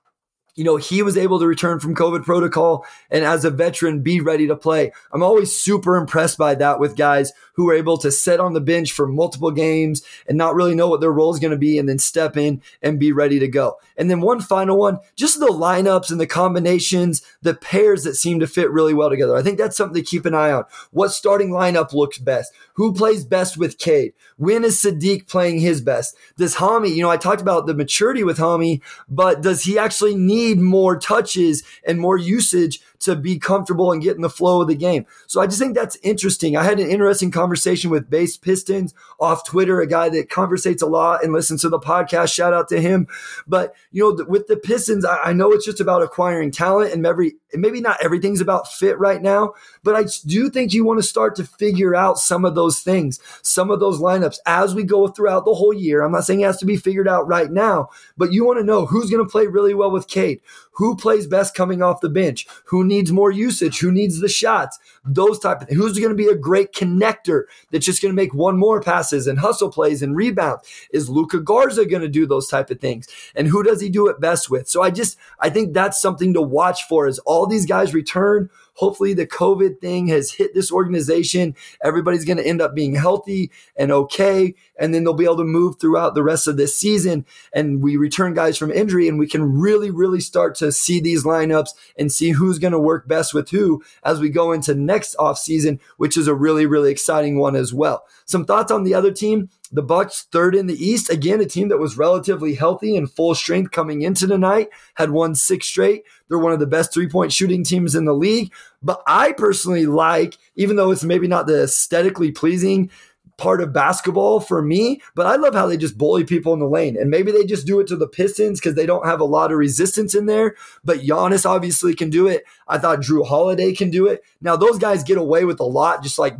you 0.57 0.63
know, 0.63 0.75
he 0.75 1.03
was 1.03 1.15
able 1.15 1.39
to 1.39 1.45
return 1.45 1.79
from 1.79 1.95
COVID 1.95 2.25
protocol 2.25 2.83
and 3.11 3.23
as 3.23 3.45
a 3.45 3.51
veteran 3.51 4.01
be 4.01 4.19
ready 4.19 4.47
to 4.47 4.55
play. 4.55 4.91
I'm 5.13 5.21
always 5.21 5.55
super 5.55 5.95
impressed 5.95 6.37
by 6.37 6.55
that 6.55 6.79
with 6.79 6.97
guys 6.97 7.31
who 7.53 7.69
are 7.69 7.75
able 7.75 7.97
to 7.99 8.11
sit 8.11 8.39
on 8.39 8.53
the 8.53 8.61
bench 8.61 8.91
for 8.91 9.07
multiple 9.07 9.51
games 9.51 10.01
and 10.27 10.37
not 10.37 10.55
really 10.55 10.73
know 10.73 10.87
what 10.87 10.99
their 10.99 11.11
role 11.11 11.31
is 11.31 11.39
going 11.39 11.51
to 11.51 11.57
be 11.57 11.77
and 11.77 11.87
then 11.87 11.99
step 11.99 12.35
in 12.35 12.61
and 12.81 12.99
be 12.99 13.11
ready 13.11 13.37
to 13.39 13.47
go. 13.47 13.77
And 13.97 14.09
then 14.09 14.19
one 14.19 14.41
final 14.41 14.77
one, 14.77 14.99
just 15.15 15.39
the 15.39 15.45
lineups 15.45 16.09
and 16.09 16.19
the 16.19 16.27
combinations, 16.27 17.21
the 17.43 17.53
pairs 17.53 18.03
that 18.03 18.15
seem 18.15 18.39
to 18.39 18.47
fit 18.47 18.71
really 18.71 18.95
well 18.95 19.11
together. 19.11 19.35
I 19.35 19.43
think 19.43 19.59
that's 19.59 19.77
something 19.77 20.01
to 20.01 20.07
keep 20.07 20.25
an 20.25 20.33
eye 20.33 20.51
on. 20.51 20.65
What 20.91 21.09
starting 21.09 21.49
lineup 21.49 21.93
looks 21.93 22.17
best? 22.17 22.51
Who 22.73 22.93
plays 22.93 23.25
best 23.25 23.57
with 23.57 23.77
Cade? 23.77 24.13
When 24.37 24.63
is 24.63 24.81
Saddiq 24.81 25.27
playing 25.27 25.59
his 25.59 25.81
best? 25.81 26.15
Does 26.37 26.55
Hami, 26.55 26.95
you 26.95 27.01
know, 27.01 27.09
I 27.09 27.17
talked 27.17 27.41
about 27.41 27.67
the 27.67 27.73
maturity 27.75 28.23
with 28.23 28.37
Hami, 28.37 28.81
but 29.07 29.41
does 29.41 29.63
he 29.63 29.77
actually 29.77 30.15
need 30.15 30.46
more 30.55 30.97
touches 30.97 31.63
and 31.85 31.99
more 31.99 32.17
usage 32.17 32.81
to 32.99 33.15
be 33.15 33.37
comfortable 33.37 33.91
and 33.91 34.01
get 34.01 34.15
in 34.15 34.21
the 34.21 34.29
flow 34.29 34.61
of 34.61 34.67
the 34.67 34.75
game. 34.75 35.05
So 35.27 35.41
I 35.41 35.45
just 35.47 35.59
think 35.59 35.75
that's 35.75 35.97
interesting. 36.03 36.57
I 36.57 36.63
had 36.63 36.79
an 36.79 36.89
interesting 36.89 37.31
conversation 37.31 37.89
with 37.89 38.09
Base 38.09 38.37
Pistons 38.37 38.93
off 39.19 39.45
Twitter, 39.45 39.79
a 39.81 39.87
guy 39.87 40.09
that 40.09 40.29
conversates 40.29 40.81
a 40.81 40.87
lot 40.87 41.23
and 41.23 41.33
listens 41.33 41.61
to 41.61 41.69
the 41.69 41.79
podcast. 41.79 42.33
Shout 42.33 42.53
out 42.53 42.69
to 42.69 42.81
him. 42.81 43.07
But, 43.47 43.75
you 43.91 44.03
know, 44.03 44.25
with 44.27 44.47
the 44.47 44.57
Pistons, 44.57 45.05
I, 45.05 45.17
I 45.17 45.33
know 45.33 45.51
it's 45.51 45.65
just 45.65 45.79
about 45.79 46.03
acquiring 46.03 46.51
talent 46.51 46.93
and 46.93 47.05
every, 47.05 47.33
maybe 47.53 47.81
not 47.81 48.03
everything's 48.03 48.41
about 48.41 48.67
fit 48.67 48.97
right 48.99 49.21
now, 49.21 49.53
but 49.83 49.95
I 49.95 50.05
do 50.25 50.49
think 50.49 50.73
you 50.73 50.83
want 50.83 50.99
to 50.99 51.03
start 51.03 51.35
to 51.35 51.43
figure 51.43 51.95
out 51.95 52.17
some 52.17 52.45
of 52.45 52.55
those 52.55 52.79
things, 52.79 53.19
some 53.41 53.71
of 53.71 53.79
those 53.79 53.99
lineups 53.99 54.39
as 54.45 54.75
we 54.75 54.83
go 54.83 55.07
throughout 55.07 55.45
the 55.45 55.53
whole 55.53 55.73
year. 55.73 56.03
I'm 56.03 56.11
not 56.11 56.23
saying 56.23 56.41
it 56.41 56.45
has 56.45 56.57
to 56.57 56.65
be 56.65 56.77
figured 56.77 57.07
out 57.07 57.27
right 57.27 57.51
now, 57.51 57.89
but 58.17 58.33
you 58.33 58.45
want 58.45 58.59
to 58.59 58.65
know 58.65 58.85
who's 58.85 59.09
going 59.09 59.23
to 59.23 59.31
play 59.31 59.47
really 59.47 59.73
well 59.73 59.91
with 59.91 60.07
Cade, 60.07 60.41
who 60.71 60.95
plays 60.95 61.27
best 61.27 61.55
coming 61.55 61.81
off 61.81 62.01
the 62.01 62.09
bench, 62.09 62.47
who 62.65 62.83
needs 62.87 63.11
more 63.11 63.31
usage, 63.31 63.79
who 63.79 63.91
needs 63.91 64.19
the 64.19 64.29
shots, 64.29 64.79
those 65.07 65.39
type 65.39 65.61
of. 65.61 65.69
Who's 65.69 65.99
going 65.99 66.09
to 66.09 66.15
be 66.15 66.27
a 66.27 66.35
great 66.35 66.73
connector 66.73 67.43
that's 67.71 67.85
just 67.85 68.01
going 68.01 68.11
to 68.11 68.15
make 68.15 68.33
one 68.33 68.57
more 68.57 68.81
passes 68.81 69.27
and 69.27 69.39
hustle 69.39 69.71
plays 69.71 70.01
and 70.01 70.15
rebound? 70.15 70.61
Is 70.91 71.09
Luka 71.09 71.39
Garza 71.39 71.85
going 71.85 72.01
to 72.01 72.07
do 72.07 72.25
those 72.25 72.47
type 72.47 72.69
of 72.69 72.79
things? 72.79 73.07
And 73.35 73.47
who 73.47 73.63
does 73.63 73.81
he 73.81 73.89
do 73.89 74.07
it 74.07 74.19
best 74.19 74.49
with? 74.49 74.67
So 74.67 74.81
I 74.81 74.89
just 74.89 75.17
I 75.39 75.49
think 75.49 75.73
that's 75.73 76.01
something 76.01 76.33
to 76.33 76.41
watch 76.41 76.83
for 76.83 77.07
as 77.07 77.19
all 77.19 77.45
these 77.45 77.65
guys 77.65 77.93
return 77.93 78.49
Hopefully, 78.77 79.15
the 79.15 79.25
COVID 79.25 79.81
thing 79.81 80.07
has 80.09 80.31
hit 80.31 80.53
this 80.53 80.71
organization. 80.71 81.55
Everybody's 81.83 82.25
going 82.25 82.37
to 82.37 82.45
end 82.45 82.61
up 82.61 82.75
being 82.75 82.93
healthy 82.93 83.49
and 83.75 83.91
okay. 83.91 84.53
And 84.79 84.93
then 84.93 85.03
they'll 85.03 85.15
be 85.15 85.23
able 85.23 85.37
to 85.37 85.43
move 85.43 85.79
throughout 85.79 86.13
the 86.13 86.21
rest 86.21 86.47
of 86.47 86.57
this 86.57 86.77
season. 86.77 87.25
And 87.51 87.81
we 87.81 87.97
return 87.97 88.35
guys 88.35 88.55
from 88.55 88.71
injury, 88.71 89.07
and 89.07 89.17
we 89.17 89.27
can 89.27 89.59
really, 89.59 89.89
really 89.89 90.19
start 90.19 90.53
to 90.55 90.71
see 90.71 90.99
these 90.99 91.23
lineups 91.23 91.69
and 91.97 92.11
see 92.11 92.29
who's 92.29 92.59
going 92.59 92.71
to 92.71 92.79
work 92.79 93.07
best 93.07 93.33
with 93.33 93.49
who 93.49 93.83
as 94.03 94.19
we 94.19 94.29
go 94.29 94.51
into 94.51 94.75
next 94.75 94.96
offseason, 95.19 95.79
which 95.97 96.17
is 96.17 96.27
a 96.27 96.33
really, 96.35 96.65
really 96.65 96.91
exciting 96.91 97.39
one 97.39 97.55
as 97.55 97.73
well. 97.73 98.05
Some 98.25 98.45
thoughts 98.45 98.71
on 98.71 98.83
the 98.83 98.93
other 98.93 99.11
team. 99.11 99.49
The 99.71 99.83
Bucks 99.83 100.27
third 100.31 100.55
in 100.55 100.67
the 100.67 100.75
East. 100.75 101.09
Again, 101.09 101.41
a 101.41 101.45
team 101.45 101.67
that 101.69 101.77
was 101.77 101.97
relatively 101.97 102.55
healthy 102.55 102.95
and 102.95 103.11
full 103.11 103.35
strength 103.35 103.71
coming 103.71 104.01
into 104.01 104.25
the 104.25 104.37
night, 104.37 104.69
had 104.93 105.11
won 105.11 105.35
six 105.35 105.67
straight. 105.67 106.03
They're 106.27 106.39
one 106.39 106.53
of 106.53 106.59
the 106.59 106.65
best 106.65 106.93
three 106.93 107.09
point 107.09 107.33
shooting 107.33 107.63
teams 107.65 107.93
in 107.93 108.05
the 108.05 108.13
league. 108.13 108.53
But 108.81 109.01
I 109.07 109.33
personally 109.33 109.85
like, 109.85 110.37
even 110.55 110.77
though 110.77 110.91
it's 110.91 111.03
maybe 111.03 111.27
not 111.27 111.47
the 111.47 111.63
aesthetically 111.63 112.31
pleasing 112.31 112.89
part 113.37 113.61
of 113.61 113.71
basketball 113.71 114.39
for 114.39 114.61
me, 114.61 115.01
but 115.15 115.27
I 115.27 115.35
love 115.35 115.53
how 115.53 115.67
they 115.67 115.77
just 115.77 115.97
bully 115.97 116.23
people 116.23 116.53
in 116.53 116.59
the 116.59 116.67
lane. 116.67 116.97
And 116.97 117.09
maybe 117.09 117.31
they 117.31 117.45
just 117.45 117.67
do 117.67 117.79
it 117.79 117.87
to 117.87 117.95
the 117.95 118.07
Pistons 118.07 118.59
because 118.59 118.75
they 118.75 118.85
don't 118.85 119.05
have 119.05 119.19
a 119.19 119.25
lot 119.25 119.51
of 119.51 119.57
resistance 119.57 120.15
in 120.15 120.25
there. 120.25 120.55
But 120.83 120.99
Giannis 120.99 121.45
obviously 121.45 121.93
can 121.93 122.09
do 122.09 122.27
it. 122.27 122.45
I 122.67 122.79
thought 122.79 122.99
Jrue 122.99 123.27
Holiday 123.27 123.73
can 123.73 123.91
do 123.91 124.07
it. 124.07 124.23
Now, 124.41 124.55
those 124.55 124.79
guys 124.79 125.03
get 125.03 125.17
away 125.17 125.45
with 125.45 125.59
a 125.59 125.65
lot, 125.65 126.01
just 126.01 126.17
like 126.17 126.35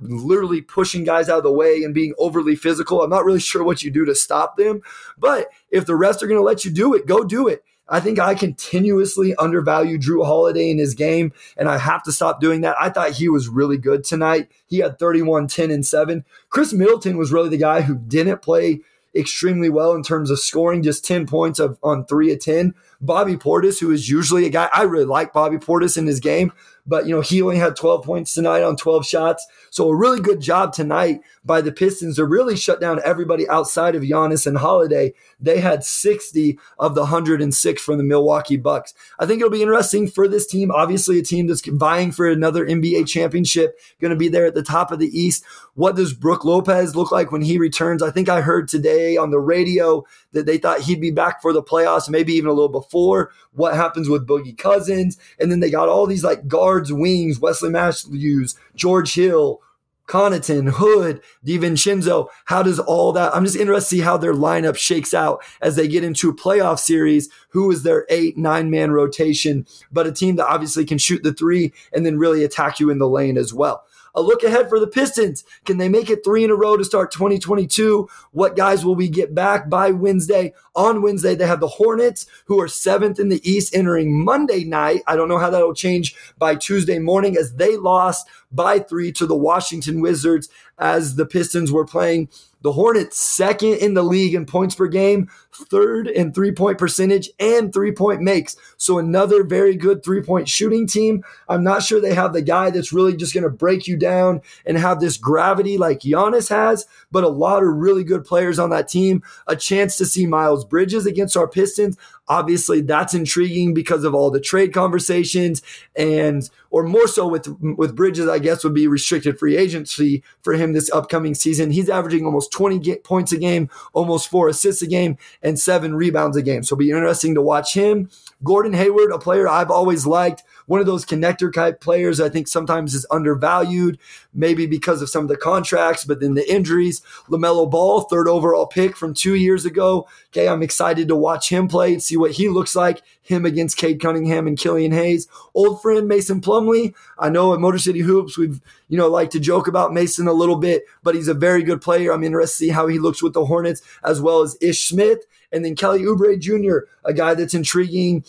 literally 0.00 0.62
pushing 0.62 1.04
guys 1.04 1.28
out 1.28 1.38
of 1.38 1.44
the 1.44 1.52
way 1.52 1.82
and 1.82 1.92
being 1.92 2.14
overly 2.18 2.56
physical. 2.56 3.02
I'm 3.02 3.10
not 3.10 3.24
really 3.24 3.40
sure 3.50 3.64
what 3.64 3.82
you 3.82 3.90
do 3.90 4.04
to 4.04 4.14
stop 4.14 4.56
them, 4.56 4.82
but 5.18 5.48
if 5.70 5.86
the 5.86 5.96
rest 5.96 6.22
are 6.22 6.26
going 6.26 6.40
to 6.40 6.44
let 6.44 6.64
you 6.64 6.70
do 6.70 6.94
it, 6.94 7.06
go 7.06 7.24
do 7.24 7.48
it. 7.48 7.62
I 7.88 8.00
think 8.00 8.18
I 8.18 8.34
continuously 8.34 9.34
undervalue 9.36 9.98
Jrue 9.98 10.24
Holiday 10.24 10.70
in 10.70 10.78
his 10.78 10.94
game, 10.94 11.32
and 11.56 11.68
I 11.68 11.78
have 11.78 12.02
to 12.04 12.12
stop 12.12 12.40
doing 12.40 12.60
that. 12.60 12.76
I 12.78 12.90
thought 12.90 13.12
he 13.12 13.28
was 13.28 13.48
really 13.48 13.78
good 13.78 14.04
tonight. 14.04 14.48
He 14.66 14.78
had 14.78 14.98
31, 14.98 15.48
10, 15.48 15.70
and 15.70 15.86
7. 15.86 16.24
Khris 16.50 16.72
Middleton 16.72 17.16
was 17.16 17.32
really 17.32 17.48
the 17.48 17.56
guy 17.56 17.82
who 17.82 17.96
didn't 17.96 18.42
play 18.42 18.80
extremely 19.14 19.68
well 19.68 19.94
in 19.94 20.02
terms 20.02 20.30
of 20.30 20.38
scoring, 20.38 20.82
just 20.82 21.04
10 21.04 21.26
points 21.26 21.58
of 21.58 21.78
on 21.82 22.04
three 22.04 22.32
of 22.32 22.40
10. 22.40 22.74
Bobby 23.00 23.36
Portis, 23.36 23.80
who 23.80 23.90
is 23.90 24.08
usually 24.08 24.46
a 24.46 24.50
guy, 24.50 24.68
I 24.72 24.82
really 24.82 25.04
like 25.04 25.32
Bobby 25.32 25.56
Portis 25.56 25.96
in 25.96 26.06
his 26.06 26.20
game, 26.20 26.52
but 26.88 27.06
you 27.06 27.14
know, 27.14 27.20
he 27.20 27.42
only 27.42 27.58
had 27.58 27.76
12 27.76 28.04
points 28.04 28.32
tonight 28.34 28.62
on 28.62 28.76
12 28.76 29.06
shots. 29.06 29.46
So 29.70 29.88
a 29.88 29.96
really 29.96 30.20
good 30.20 30.40
job 30.40 30.72
tonight 30.72 31.20
by 31.44 31.60
the 31.60 31.70
Pistons 31.70 32.16
to 32.16 32.24
really 32.24 32.56
shut 32.56 32.80
down 32.80 33.00
everybody 33.04 33.48
outside 33.48 33.94
of 33.94 34.02
Giannis 34.02 34.46
and 34.46 34.58
Holiday. 34.58 35.12
They 35.38 35.60
had 35.60 35.84
60 35.84 36.58
of 36.78 36.94
the 36.94 37.02
106 37.02 37.82
from 37.82 37.98
the 37.98 38.04
Milwaukee 38.04 38.56
Bucks. 38.56 38.94
I 39.18 39.26
think 39.26 39.40
it'll 39.40 39.50
be 39.50 39.62
interesting 39.62 40.08
for 40.08 40.26
this 40.26 40.46
team. 40.46 40.70
Obviously, 40.70 41.18
a 41.18 41.22
team 41.22 41.46
that's 41.46 41.66
vying 41.66 42.10
for 42.10 42.28
another 42.28 42.66
NBA 42.66 43.06
championship, 43.06 43.78
going 44.00 44.10
to 44.10 44.16
be 44.16 44.28
there 44.28 44.46
at 44.46 44.54
the 44.54 44.62
top 44.62 44.90
of 44.90 44.98
the 44.98 45.06
East. 45.06 45.44
What 45.74 45.94
does 45.94 46.12
Brook 46.12 46.44
Lopez 46.44 46.96
look 46.96 47.12
like 47.12 47.30
when 47.30 47.42
he 47.42 47.58
returns? 47.58 48.02
I 48.02 48.10
think 48.10 48.28
I 48.28 48.40
heard 48.40 48.66
today 48.66 49.16
on 49.16 49.30
the 49.30 49.38
radio 49.38 50.04
that 50.32 50.44
they 50.44 50.58
thought 50.58 50.80
he'd 50.80 51.00
be 51.00 51.10
back 51.10 51.40
for 51.40 51.52
the 51.52 51.62
playoffs, 51.62 52.08
maybe 52.08 52.32
even 52.34 52.50
a 52.50 52.52
little 52.52 52.68
before. 52.68 53.32
What 53.52 53.74
happens 53.74 54.08
with 54.08 54.26
Boogie 54.26 54.58
Cousins? 54.58 55.18
And 55.38 55.50
then 55.50 55.60
they 55.60 55.70
got 55.70 55.88
all 55.88 56.06
these 56.06 56.24
like 56.24 56.48
guards, 56.48 56.77
wings, 56.86 57.40
Wesley 57.40 57.70
Matthews, 57.70 58.54
George 58.74 59.14
Hill, 59.14 59.60
Connaughton, 60.08 60.70
Hood, 60.70 61.20
DiVincenzo. 61.46 62.28
How 62.46 62.62
does 62.62 62.78
all 62.78 63.12
that? 63.12 63.34
I'm 63.36 63.44
just 63.44 63.56
interested 63.56 63.96
to 63.96 63.96
see 63.96 64.02
how 64.02 64.16
their 64.16 64.32
lineup 64.32 64.76
shakes 64.76 65.12
out 65.12 65.44
as 65.60 65.76
they 65.76 65.86
get 65.86 66.02
into 66.02 66.30
a 66.30 66.34
playoff 66.34 66.78
series. 66.78 67.28
Who 67.50 67.70
is 67.70 67.82
their 67.82 68.06
eight, 68.08 68.36
nine 68.36 68.70
man 68.70 68.90
rotation? 68.90 69.66
But 69.92 70.06
a 70.06 70.12
team 70.12 70.36
that 70.36 70.48
obviously 70.48 70.86
can 70.86 70.98
shoot 70.98 71.22
the 71.22 71.34
three 71.34 71.72
and 71.92 72.04
then 72.06 72.18
really 72.18 72.42
attack 72.42 72.80
you 72.80 72.90
in 72.90 72.98
the 72.98 73.08
lane 73.08 73.36
as 73.36 73.52
well. 73.52 73.84
A 74.14 74.22
look 74.22 74.42
ahead 74.42 74.68
for 74.68 74.80
the 74.80 74.86
Pistons. 74.86 75.44
Can 75.64 75.78
they 75.78 75.88
make 75.88 76.10
it 76.10 76.24
three 76.24 76.42
in 76.42 76.50
a 76.50 76.56
row 76.56 76.76
to 76.76 76.84
start 76.84 77.12
2022? 77.12 78.08
What 78.32 78.56
guys 78.56 78.84
will 78.84 78.96
we 78.96 79.08
get 79.08 79.34
back 79.34 79.68
by 79.68 79.90
Wednesday? 79.90 80.54
On 80.78 81.02
Wednesday, 81.02 81.34
they 81.34 81.44
have 81.44 81.58
the 81.58 81.66
Hornets, 81.66 82.26
who 82.44 82.60
are 82.60 82.68
seventh 82.68 83.18
in 83.18 83.30
the 83.30 83.42
East, 83.42 83.74
entering 83.74 84.24
Monday 84.24 84.62
night. 84.62 85.02
I 85.08 85.16
don't 85.16 85.28
know 85.28 85.38
how 85.38 85.50
that'll 85.50 85.74
change 85.74 86.14
by 86.38 86.54
Tuesday 86.54 87.00
morning 87.00 87.36
as 87.36 87.54
they 87.54 87.76
lost 87.76 88.28
by 88.52 88.78
three 88.78 89.10
to 89.12 89.26
the 89.26 89.36
Washington 89.36 90.00
Wizards 90.00 90.48
as 90.78 91.16
the 91.16 91.26
Pistons 91.26 91.72
were 91.72 91.84
playing 91.84 92.28
the 92.62 92.72
Hornets, 92.72 93.18
second 93.18 93.74
in 93.74 93.94
the 93.94 94.02
league 94.02 94.34
in 94.34 94.44
points 94.44 94.74
per 94.74 94.88
game, 94.88 95.30
third 95.52 96.08
in 96.08 96.32
three 96.32 96.50
point 96.50 96.76
percentage 96.76 97.30
and 97.38 97.72
three 97.72 97.92
point 97.92 98.20
makes. 98.20 98.56
So, 98.76 98.98
another 98.98 99.44
very 99.44 99.76
good 99.76 100.02
three 100.02 100.22
point 100.22 100.48
shooting 100.48 100.86
team. 100.86 101.24
I'm 101.48 101.62
not 101.62 101.82
sure 101.82 102.00
they 102.00 102.14
have 102.14 102.32
the 102.32 102.42
guy 102.42 102.70
that's 102.70 102.92
really 102.92 103.16
just 103.16 103.32
going 103.32 103.44
to 103.44 103.50
break 103.50 103.86
you 103.86 103.96
down 103.96 104.42
and 104.66 104.76
have 104.76 104.98
this 104.98 105.16
gravity 105.16 105.78
like 105.78 106.00
Giannis 106.00 106.48
has, 106.48 106.86
but 107.12 107.24
a 107.24 107.28
lot 107.28 107.62
of 107.62 107.68
really 107.68 108.02
good 108.02 108.24
players 108.24 108.58
on 108.58 108.70
that 108.70 108.88
team. 108.88 109.22
A 109.46 109.54
chance 109.54 109.96
to 109.98 110.06
see 110.06 110.26
Miles 110.26 110.64
Bridges 110.68 111.06
against 111.06 111.36
our 111.36 111.48
Pistons. 111.48 111.96
Obviously, 112.28 112.80
that's 112.80 113.14
intriguing 113.14 113.74
because 113.74 114.04
of 114.04 114.14
all 114.14 114.30
the 114.30 114.40
trade 114.40 114.72
conversations 114.72 115.62
and, 115.96 116.48
or 116.70 116.82
more 116.82 117.06
so 117.06 117.26
with, 117.26 117.48
with 117.60 117.96
Bridges, 117.96 118.28
I 118.28 118.38
guess 118.38 118.64
would 118.64 118.74
be 118.74 118.86
restricted 118.86 119.38
free 119.38 119.56
agency 119.56 120.22
for 120.42 120.52
him 120.54 120.72
this 120.72 120.90
upcoming 120.90 121.34
season. 121.34 121.70
He's 121.70 121.88
averaging 121.88 122.24
almost 122.24 122.52
20 122.52 122.96
points 122.96 123.32
a 123.32 123.38
game, 123.38 123.70
almost 123.92 124.28
four 124.28 124.48
assists 124.48 124.82
a 124.82 124.86
game, 124.86 125.16
and 125.42 125.58
seven 125.58 125.94
rebounds 125.94 126.36
a 126.36 126.42
game. 126.42 126.62
So 126.62 126.74
it'll 126.74 126.80
be 126.80 126.90
interesting 126.90 127.34
to 127.34 127.42
watch 127.42 127.74
him. 127.74 128.10
Gordon 128.44 128.72
Hayward, 128.74 129.10
a 129.10 129.18
player 129.18 129.48
I've 129.48 129.70
always 129.70 130.06
liked 130.06 130.42
one 130.68 130.80
of 130.80 130.86
those 130.86 131.04
connector 131.04 131.52
type 131.52 131.80
players 131.80 132.20
I 132.20 132.28
think 132.28 132.46
sometimes 132.46 132.94
is 132.94 133.06
undervalued, 133.10 133.98
maybe 134.32 134.66
because 134.66 135.02
of 135.02 135.08
some 135.08 135.24
of 135.24 135.28
the 135.28 135.36
contracts, 135.36 136.04
but 136.04 136.20
then 136.20 136.34
the 136.34 136.50
injuries. 136.50 137.02
LaMelo 137.28 137.68
Ball, 137.68 138.02
third 138.02 138.28
overall 138.28 138.66
pick 138.66 138.96
from 138.96 139.14
two 139.14 139.34
years 139.34 139.64
ago. 139.64 140.06
Okay, 140.28 140.46
I'm 140.48 140.62
excited 140.62 141.08
to 141.08 141.16
watch 141.16 141.48
him 141.48 141.66
play 141.68 141.92
and 141.92 142.02
see 142.02 142.16
what 142.16 142.32
he 142.32 142.48
looks 142.48 142.76
like. 142.76 143.02
Him 143.22 143.44
against 143.44 143.76
Cade 143.76 144.00
Cunningham 144.00 144.46
and 144.46 144.58
Killian 144.58 144.92
Hayes. 144.92 145.26
Old 145.54 145.82
friend 145.82 146.06
Mason 146.06 146.40
Plumlee. 146.40 146.94
I 147.18 147.28
know 147.28 147.52
at 147.52 147.60
Motor 147.60 147.78
City 147.78 148.00
Hoops 148.00 148.38
we've 148.38 148.60
you 148.88 148.96
know 148.96 149.08
like 149.08 149.30
to 149.30 149.40
joke 149.40 149.68
about 149.68 149.92
Mason 149.92 150.28
a 150.28 150.32
little 150.32 150.56
bit, 150.56 150.84
but 151.02 151.14
he's 151.14 151.28
a 151.28 151.34
very 151.34 151.62
good 151.62 151.80
player. 151.80 152.12
I'm 152.12 152.24
interested 152.24 152.64
to 152.64 152.66
see 152.66 152.68
how 152.70 152.86
he 152.86 152.98
looks 152.98 153.22
with 153.22 153.32
the 153.32 153.46
Hornets 153.46 153.82
as 154.04 154.20
well 154.20 154.42
as 154.42 154.56
Ish 154.60 154.88
Smith. 154.88 155.24
And 155.50 155.64
then 155.64 155.76
Kelly 155.76 156.02
Oubre 156.02 156.38
Jr., 156.38 156.90
a 157.04 157.14
guy 157.14 157.34
that's 157.34 157.54
intriguing 157.54 158.24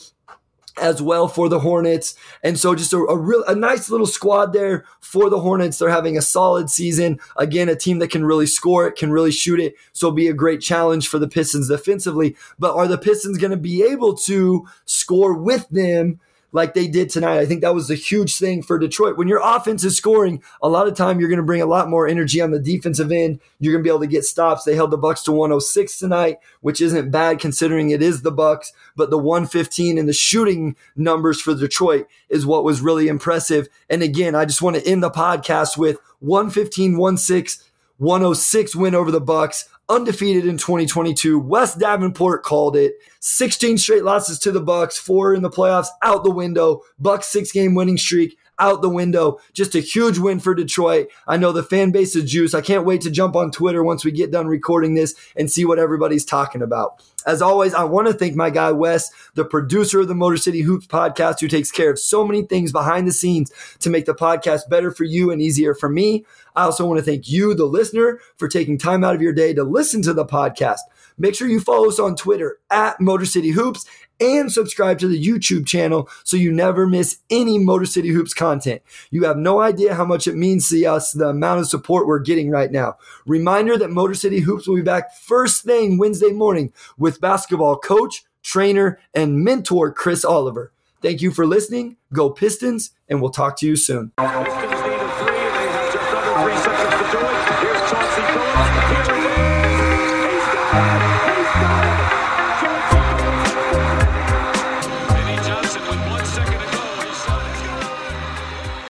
as 0.77 1.01
well 1.01 1.27
for 1.27 1.49
the 1.49 1.59
Hornets. 1.59 2.15
And 2.43 2.59
so 2.59 2.75
just 2.75 2.93
a, 2.93 2.97
a 2.97 3.17
real 3.17 3.43
a 3.47 3.55
nice 3.55 3.89
little 3.89 4.07
squad 4.07 4.53
there 4.53 4.85
for 4.99 5.29
the 5.29 5.39
Hornets. 5.39 5.77
They're 5.77 5.89
having 5.89 6.17
a 6.17 6.21
solid 6.21 6.69
season. 6.69 7.19
Again, 7.37 7.69
a 7.69 7.75
team 7.75 7.99
that 7.99 8.11
can 8.11 8.25
really 8.25 8.47
score 8.47 8.87
it, 8.87 8.95
can 8.95 9.11
really 9.11 9.31
shoot 9.31 9.59
it. 9.59 9.75
So 9.93 10.11
be 10.11 10.27
a 10.27 10.33
great 10.33 10.61
challenge 10.61 11.07
for 11.07 11.19
the 11.19 11.27
Pistons 11.27 11.69
defensively. 11.69 12.35
But 12.57 12.75
are 12.75 12.87
the 12.87 12.97
Pistons 12.97 13.37
going 13.37 13.51
to 13.51 13.57
be 13.57 13.83
able 13.83 14.15
to 14.15 14.67
score 14.85 15.33
with 15.33 15.67
them? 15.69 16.19
Like 16.51 16.73
they 16.73 16.87
did 16.87 17.09
tonight. 17.09 17.39
I 17.39 17.45
think 17.45 17.61
that 17.61 17.75
was 17.75 17.89
a 17.89 17.95
huge 17.95 18.37
thing 18.37 18.61
for 18.61 18.79
Detroit. 18.79 19.17
When 19.17 19.27
your 19.27 19.41
offense 19.43 19.83
is 19.83 19.95
scoring, 19.95 20.41
a 20.61 20.69
lot 20.69 20.87
of 20.87 20.95
time 20.95 21.19
you're 21.19 21.29
going 21.29 21.37
to 21.37 21.43
bring 21.43 21.61
a 21.61 21.67
lot 21.67 21.89
more 21.89 22.07
energy 22.07 22.41
on 22.41 22.51
the 22.51 22.59
defensive 22.59 23.11
end. 23.11 23.39
You're 23.59 23.73
going 23.73 23.83
to 23.83 23.87
be 23.87 23.91
able 23.91 23.99
to 24.01 24.07
get 24.07 24.25
stops. 24.25 24.63
They 24.63 24.75
held 24.75 24.91
the 24.91 24.97
Bucks 24.97 25.23
to 25.23 25.31
106 25.31 25.99
tonight, 25.99 26.39
which 26.61 26.81
isn't 26.81 27.11
bad 27.11 27.39
considering 27.39 27.89
it 27.89 28.01
is 28.01 28.21
the 28.21 28.31
Bucks, 28.31 28.73
but 28.95 29.09
the 29.09 29.17
115 29.17 29.97
and 29.97 30.07
the 30.07 30.13
shooting 30.13 30.75
numbers 30.95 31.39
for 31.41 31.53
Detroit 31.53 32.07
is 32.29 32.45
what 32.45 32.63
was 32.63 32.81
really 32.81 33.07
impressive. 33.07 33.67
And 33.89 34.01
again, 34.01 34.35
I 34.35 34.45
just 34.45 34.61
want 34.61 34.75
to 34.75 34.87
end 34.87 35.03
the 35.03 35.11
podcast 35.11 35.77
with 35.77 35.99
115 36.19 37.17
16 37.17 37.68
106 37.99 38.75
win 38.75 38.95
over 38.95 39.11
the 39.11 39.21
Bucks 39.21 39.69
undefeated 39.89 40.45
in 40.45 40.57
2022. 40.57 41.37
Wes 41.37 41.75
Davenport 41.75 42.43
called 42.43 42.75
it. 42.75 42.93
16 43.19 43.77
straight 43.77 44.03
losses 44.03 44.39
to 44.39 44.51
the 44.51 44.61
Bucks, 44.61 44.97
four 44.97 45.33
in 45.33 45.41
the 45.41 45.49
playoffs, 45.49 45.89
out 46.01 46.23
the 46.23 46.31
window. 46.31 46.81
Bucks 46.97 47.27
six 47.27 47.51
game 47.51 47.75
winning 47.75 47.97
streak 47.97 48.38
out 48.59 48.81
the 48.81 48.89
window. 48.89 49.39
Just 49.53 49.75
a 49.75 49.79
huge 49.79 50.17
win 50.17 50.39
for 50.39 50.53
Detroit. 50.53 51.07
I 51.27 51.37
know 51.37 51.51
the 51.51 51.63
fan 51.63 51.91
base 51.91 52.15
is 52.15 52.29
juice. 52.29 52.53
I 52.53 52.61
can't 52.61 52.85
wait 52.85 53.01
to 53.01 53.11
jump 53.11 53.35
on 53.35 53.51
Twitter 53.51 53.83
once 53.83 54.05
we 54.05 54.11
get 54.11 54.31
done 54.31 54.47
recording 54.47 54.95
this 54.95 55.15
and 55.35 55.51
see 55.51 55.65
what 55.65 55.79
everybody's 55.79 56.25
talking 56.25 56.61
about. 56.61 57.03
As 57.25 57.41
always, 57.41 57.73
I 57.73 57.83
want 57.83 58.07
to 58.07 58.13
thank 58.13 58.35
my 58.35 58.49
guy 58.49 58.71
Wes, 58.71 59.11
the 59.33 59.43
producer 59.43 59.99
of 59.99 60.07
the 60.07 60.15
Motor 60.15 60.37
City 60.37 60.61
Hoops 60.61 60.87
podcast, 60.87 61.41
who 61.41 61.47
takes 61.47 61.69
care 61.69 61.91
of 61.91 61.99
so 61.99 62.25
many 62.25 62.43
things 62.43 62.71
behind 62.71 63.07
the 63.07 63.11
scenes 63.11 63.51
to 63.79 63.89
make 63.89 64.05
the 64.05 64.15
podcast 64.15 64.69
better 64.69 64.89
for 64.89 65.03
you 65.03 65.29
and 65.29 65.41
easier 65.41 65.73
for 65.75 65.89
me. 65.89 66.25
I 66.55 66.63
also 66.63 66.85
want 66.85 66.97
to 66.97 67.03
thank 67.03 67.29
you, 67.29 67.53
the 67.53 67.65
listener, 67.65 68.19
for 68.37 68.47
taking 68.47 68.77
time 68.77 69.03
out 69.03 69.15
of 69.15 69.21
your 69.21 69.33
day 69.33 69.53
to 69.53 69.63
listen 69.63 70.01
to 70.03 70.13
the 70.13 70.25
podcast. 70.25 70.79
Make 71.19 71.35
sure 71.35 71.47
you 71.47 71.59
follow 71.59 71.89
us 71.89 71.99
on 71.99 72.15
Twitter 72.15 72.57
at 72.71 72.99
Motor 72.99 73.25
City 73.25 73.49
Hoops 73.49 73.85
and 74.19 74.51
subscribe 74.51 74.99
to 74.99 75.07
the 75.07 75.23
YouTube 75.23 75.65
channel 75.65 76.09
so 76.23 76.37
you 76.37 76.51
never 76.51 76.87
miss 76.87 77.17
any 77.29 77.57
Motor 77.57 77.85
City 77.85 78.09
Hoops 78.09 78.33
content. 78.33 78.81
You 79.11 79.25
have 79.25 79.37
no 79.37 79.61
idea 79.61 79.95
how 79.95 80.05
much 80.05 80.27
it 80.27 80.35
means 80.35 80.67
to 80.69 80.85
us, 80.85 81.11
the 81.11 81.27
amount 81.27 81.59
of 81.59 81.67
support 81.67 82.07
we're 82.07 82.19
getting 82.19 82.49
right 82.49 82.71
now. 82.71 82.95
Reminder 83.25 83.77
that 83.77 83.91
Motor 83.91 84.13
City 84.13 84.39
Hoops 84.39 84.67
will 84.67 84.75
be 84.75 84.81
back 84.81 85.13
first 85.13 85.63
thing 85.63 85.97
Wednesday 85.97 86.31
morning 86.31 86.73
with 86.97 87.21
basketball 87.21 87.77
coach, 87.77 88.23
trainer, 88.41 88.99
and 89.13 89.43
mentor 89.43 89.91
Chris 89.91 90.25
Oliver. 90.25 90.71
Thank 91.01 91.21
you 91.21 91.31
for 91.31 91.45
listening. 91.45 91.97
Go 92.13 92.29
Pistons, 92.29 92.91
and 93.07 93.21
we'll 93.21 93.31
talk 93.31 93.57
to 93.59 93.67
you 93.67 93.75
soon. 93.75 94.11